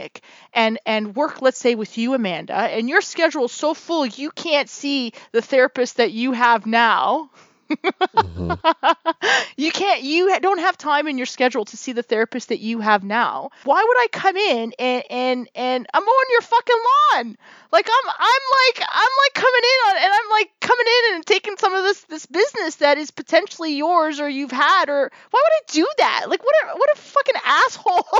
[0.53, 4.31] and and work let's say with you Amanda and your schedule is so full you
[4.31, 7.29] can't see the therapist that you have now
[9.57, 12.79] you can't you don't have time in your schedule to see the therapist that you
[12.79, 13.49] have now.
[13.63, 16.75] Why would i come in and and and i'm on your fucking
[17.13, 17.37] lawn?
[17.71, 21.25] Like i'm i'm like i'm like coming in on and i'm like coming in and
[21.25, 25.41] taking some of this this business that is potentially yours or you've had or why
[25.43, 26.25] would i do that?
[26.29, 28.07] Like what a what a fucking asshole.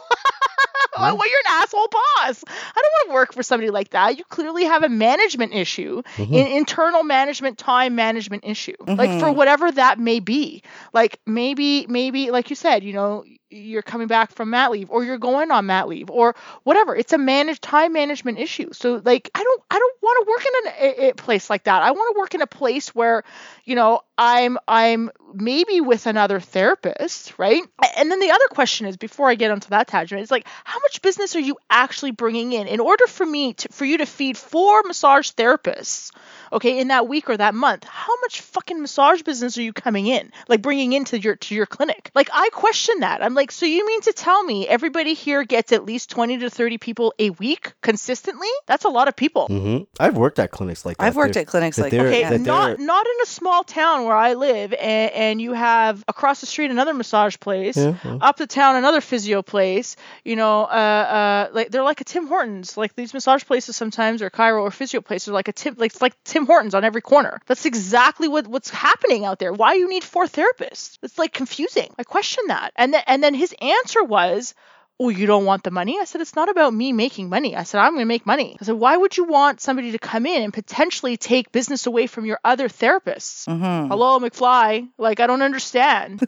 [0.97, 2.43] Well, you're an asshole boss.
[2.47, 4.17] I don't want to work for somebody like that.
[4.17, 6.33] You clearly have a management issue, Mm-hmm.
[6.33, 10.63] an internal management, time management issue, like for whatever that may be.
[10.93, 15.03] Like maybe, maybe, like you said, you know, you're coming back from mat leave, or
[15.03, 16.95] you're going on mat leave, or whatever.
[16.95, 18.73] It's a managed time management issue.
[18.73, 21.83] So, like, I don't, I don't want to work in a, a, place like that.
[21.83, 23.23] I want to work in a place where,
[23.63, 27.61] you know, I'm, I'm maybe with another therapist, right?
[27.97, 30.79] And then the other question is, before I get onto that tangent, is like, how
[30.79, 34.05] much business are you actually bringing in in order for me to, for you to
[34.05, 36.11] feed four massage therapists,
[36.51, 37.83] okay, in that week or that month?
[37.83, 41.65] How much fucking massage business are you coming in, like bringing into your to your
[41.65, 42.11] clinic?
[42.15, 43.21] Like, I question that.
[43.21, 46.49] I'm like, so you mean to tell me everybody here gets at least twenty to
[46.49, 48.47] thirty people a week consistently?
[48.67, 49.47] That's a lot of people.
[49.47, 51.03] hmm I've worked at clinics like that.
[51.05, 52.05] I've worked They're- at clinics like that.
[52.05, 52.37] Okay, yeah.
[52.37, 56.45] not not in a small town where I live, and, and you have across the
[56.47, 58.17] street another massage place, Yeah, yeah.
[58.21, 59.95] up the town another physio place.
[60.23, 62.77] You know, uh, uh, like they're like a Tim Hortons.
[62.77, 65.91] Like these massage places sometimes, or chiro or physio places, are like a Tim, like
[65.93, 67.39] it's like Tim Hortons on every corner.
[67.45, 69.53] That's exactly what what's happening out there.
[69.53, 70.97] Why you need four therapists?
[71.03, 71.93] It's like confusing.
[71.97, 72.71] I question that.
[72.75, 74.53] And then and then his answer was,
[74.97, 75.97] Oh, you don't want the money?
[75.99, 77.53] I said, It's not about me making money.
[77.55, 78.55] I said, I'm going to make money.
[78.61, 82.07] I said, Why would you want somebody to come in and potentially take business away
[82.07, 83.45] from your other therapists?
[83.47, 83.89] Mhm.
[83.89, 84.87] Hello, McFly.
[84.97, 86.25] Like, I don't understand.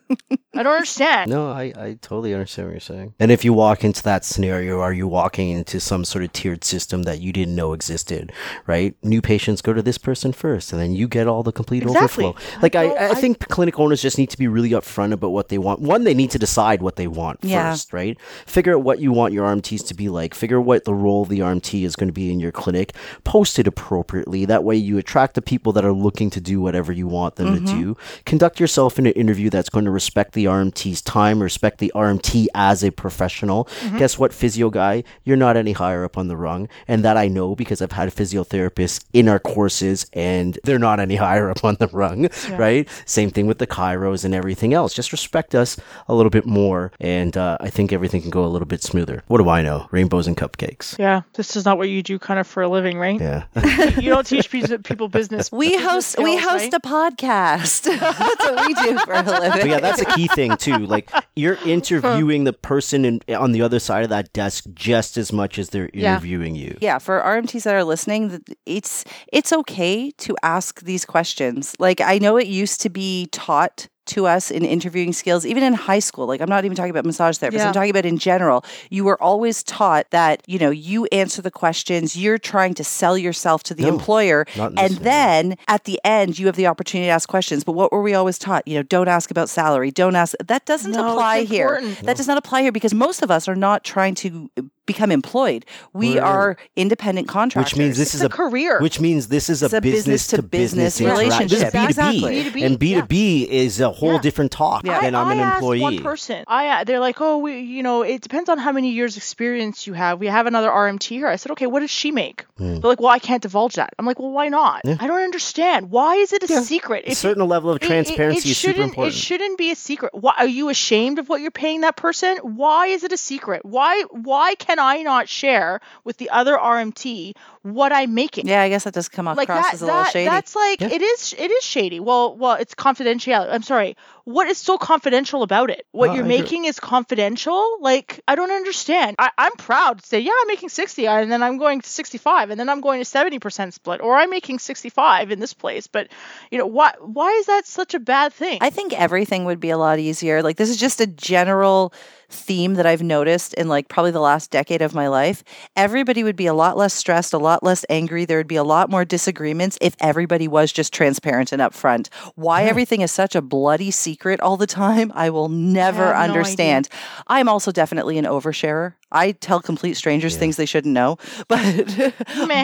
[0.53, 1.31] I don't understand.
[1.37, 3.13] No, I, I totally understand what you're saying.
[3.19, 6.63] And if you walk into that scenario, are you walking into some sort of tiered
[6.63, 8.31] system that you didn't know existed,
[8.65, 8.95] right?
[9.03, 12.25] New patients go to this person first, and then you get all the complete Exactly.
[12.25, 12.59] overflow.
[12.61, 15.29] Like, I, Well, I I- think clinic owners just need to be really upfront about
[15.31, 15.79] what they want.
[15.81, 17.71] One, they need to decide what they want Yeah.
[17.71, 18.17] first, right?
[18.57, 20.33] Figure out what you want your RMTs to be like.
[20.33, 22.91] Figure out what the role of the RMT is going to be in your clinic.
[23.23, 24.45] Post it appropriately.
[24.45, 27.47] That way, you attract the people that are looking to do whatever you want them
[27.53, 27.65] Mm-hmm.
[27.67, 27.97] to do.
[28.25, 32.47] Conduct yourself in an interview that's going to respect the RMT's time, respect the RMT
[32.55, 33.65] as a professional.
[33.65, 33.99] Mm-hmm.
[33.99, 35.03] Guess what, physio guy?
[35.23, 36.67] You're not any higher up on the rung.
[36.87, 41.15] And that I know because I've had physiotherapists in our courses and they're not any
[41.27, 42.89] higher up on the rung, right?
[43.05, 44.95] Same thing with the chiros and everything else.
[44.95, 45.77] Just respect us
[46.07, 46.91] a little bit more.
[46.99, 49.23] And uh, I think everything can go a little bit smoother.
[49.27, 49.87] What do I know?
[49.91, 50.97] Rainbows and cupcakes.
[50.97, 53.19] Yeah, this is not what you do kind of for a living, right?
[53.19, 53.43] Yeah.
[53.97, 55.51] You don't teach people business.
[55.51, 56.73] We business host we host right?
[56.73, 57.83] a podcast.
[57.99, 59.51] That's what we do for a living.
[59.51, 60.77] But yeah, that's a key thing too.
[60.85, 65.31] Like you're interviewing the person in, on the other side of that desk just as
[65.33, 66.13] much as they're Yeah.
[66.13, 66.77] interviewing you.
[66.81, 69.03] yeah, for RMTs that are listening, it's
[69.33, 71.75] it's okay to ask these questions.
[71.79, 75.73] Like I know it used to be taught to us in interviewing skills, even in
[75.73, 76.25] high school.
[76.27, 77.53] Like I'm not even talking about massage therapists.
[77.53, 77.67] Yeah.
[77.67, 78.63] I'm talking about in general.
[78.89, 82.15] You were always taught that you know you answer the questions.
[82.15, 86.45] You're trying to sell yourself to the No, employer, and then at the end you
[86.47, 87.63] have the opportunity to ask questions.
[87.63, 88.67] But what were we always taught?
[88.67, 89.91] You know, don't ask about salary.
[89.91, 90.35] Don't ask.
[90.45, 91.75] That doesn't No, apply here.
[91.75, 92.05] important.
[92.05, 94.49] That does not apply here because most of us are not trying to
[94.87, 95.65] become employed.
[95.93, 96.23] We Right.
[96.27, 97.73] are independent contractors.
[97.73, 98.79] Which means this It's is a career.
[98.81, 101.47] Which means this is a a business to business interaction.
[101.47, 101.73] This is relationship.
[101.73, 101.85] B2B.
[101.89, 102.43] Exactly.
[102.43, 104.19] B2B, And B2B is a whole Yeah.
[104.21, 104.85] different talk.
[104.85, 105.01] Yeah.
[105.03, 105.81] And I'm I an asked employee.
[105.81, 109.17] One person, I they're like, oh, we, you know, it depends on how many years
[109.17, 110.19] experience you have.
[110.19, 111.27] We have another RMT here.
[111.27, 112.45] I said, okay, what does she make?
[112.57, 112.79] Hmm.
[112.79, 113.91] They're like, well, I can't divulge that.
[113.99, 114.81] I'm like, well, why not?
[114.85, 115.91] I don't understand.
[115.91, 116.61] Why is it a Yeah.
[116.61, 117.03] secret?
[117.05, 119.15] a If certain level of it- it- transparency it is super shouldn't- important.
[119.15, 120.13] It shouldn't be a secret.
[120.13, 122.37] Why are you ashamed of what you're paying that person?
[122.37, 123.61] Why is it a secret?
[123.65, 127.33] Why why can I not share with the other RMT
[127.63, 128.47] what I'm making?
[128.47, 130.29] yeah, I guess that does come across like that, as a little shady.
[130.29, 130.89] that's like Yeah.
[130.91, 133.95] it is it is shady well well it's confidentiality i'm sorry
[134.27, 136.37] what is so confidential about it what No, you're I agree.
[136.41, 140.67] making is confidential like i don't understand I, i'm proud to say yeah i'm making
[140.67, 144.01] 60 uh, and then i'm going to 65 and then i'm going to 70% split
[144.01, 146.09] or i'm making 65 in this place but
[146.51, 149.69] you know why why is that such a bad thing I think everything would be
[149.69, 150.43] a lot easier.
[150.43, 151.93] Like this is just a general
[152.29, 155.43] theme that I've noticed in like probably the last decade of my life.
[155.77, 158.25] Everybody would be a lot less stressed, a lot less angry.
[158.25, 162.09] There would be a lot more disagreements if everybody was just transparent and upfront.
[162.35, 166.19] Why everything is such a bloody secret all the time, I will never have no
[166.19, 166.27] idea.
[166.27, 166.89] understand.
[167.27, 168.93] I'm also definitely an oversharer.
[169.11, 171.17] I tell complete strangers things they shouldn't know.
[171.47, 172.13] But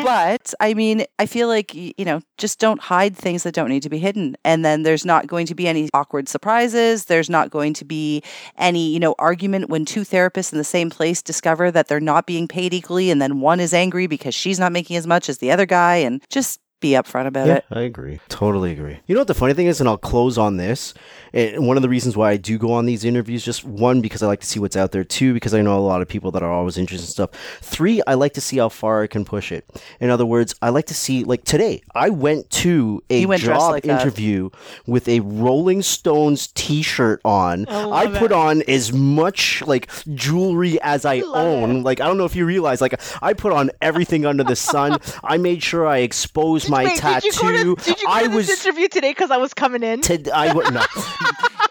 [0.04, 3.84] but I mean, I feel like you know, just don't hide things that don't need
[3.84, 4.36] to be hidden.
[4.44, 7.06] And then there's not going to be any awkward surprises.
[7.06, 8.24] There's not going to be
[8.58, 12.26] any, you know, argument when two therapists in the same place discover that they're not
[12.26, 15.38] being paid equally and then one is angry because she's not making as much as
[15.38, 17.66] the other guy and just be upfront about Yeah, it.
[17.72, 18.20] I agree.
[18.30, 19.00] Totally agree.
[19.08, 20.94] You know what the funny thing is, and I'll close on this.
[21.34, 24.22] And one of the reasons why I do go on these interviews, just one, because
[24.22, 25.04] I like to see what's out there.
[25.04, 27.32] Two, because I know a lot of people that are always interested in stuff.
[27.62, 29.66] Three, I like to see how far I can push it.
[30.00, 33.72] In other words, I like to see, like today, I went to a went job
[33.72, 34.02] like that.
[34.02, 34.50] interview
[34.86, 37.66] with a Rolling Stones t-shirt on.
[37.68, 38.36] I, love put it.
[38.36, 41.84] on as much like jewelry as I love own.
[41.84, 45.00] Like I don't know if you realize, like I put on everything under the sun.
[45.24, 47.30] I made sure I exposed my Wait, tattoo.
[47.30, 49.38] did you go to, did you go I to was this interview today because i
[49.38, 50.84] was coming in to, I would no.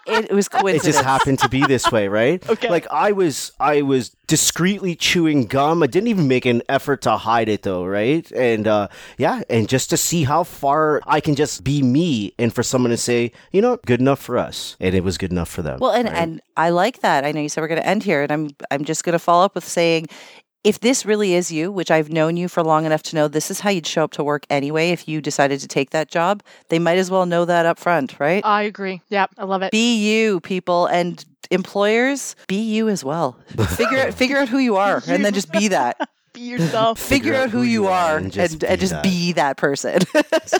[0.07, 2.43] It, it was It just happened to be this way, right?
[2.53, 2.69] Okay.
[2.69, 5.83] Like I was, I was discreetly chewing gum.
[5.83, 8.31] I didn't even make an effort to hide it, though, right?
[8.33, 12.53] And uh, yeah, and just to see how far I can just be me, and
[12.53, 15.49] for someone to say, you know, good enough for us, and it was good enough
[15.49, 15.79] for them.
[15.81, 16.17] Well, and right?
[16.17, 17.25] and I like that.
[17.25, 19.19] I know you said we're going to end here, and I'm I'm just going to
[19.19, 20.09] follow up with saying,
[20.65, 23.51] if this really is you, which I've known you for long enough to know this
[23.51, 26.43] is how you'd show up to work anyway, if you decided to take that job,
[26.69, 28.45] they might as well know that up front, right?
[28.45, 33.33] i agree yeah i love it be you, people, and employers, be you as well.
[33.77, 35.97] Figure out figure out who you are, and then just be that.
[36.33, 39.57] be yourself Figure out who you are, and and just just, be be, that.
[39.57, 39.99] that person.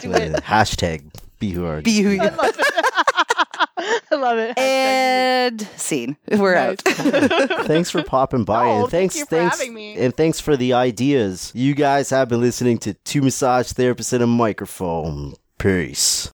[0.01, 1.03] do it hashtag
[1.43, 2.35] be who are be who you i are.
[2.37, 2.65] love it
[4.11, 6.15] i love it And scene.
[6.31, 6.81] We're out.
[6.85, 9.95] thanks for popping by Oh, and thanks thank you for thanks having me.
[9.97, 14.23] and thanks for the ideas you guys have been listening to two massage therapists and
[14.23, 16.31] a microphone peace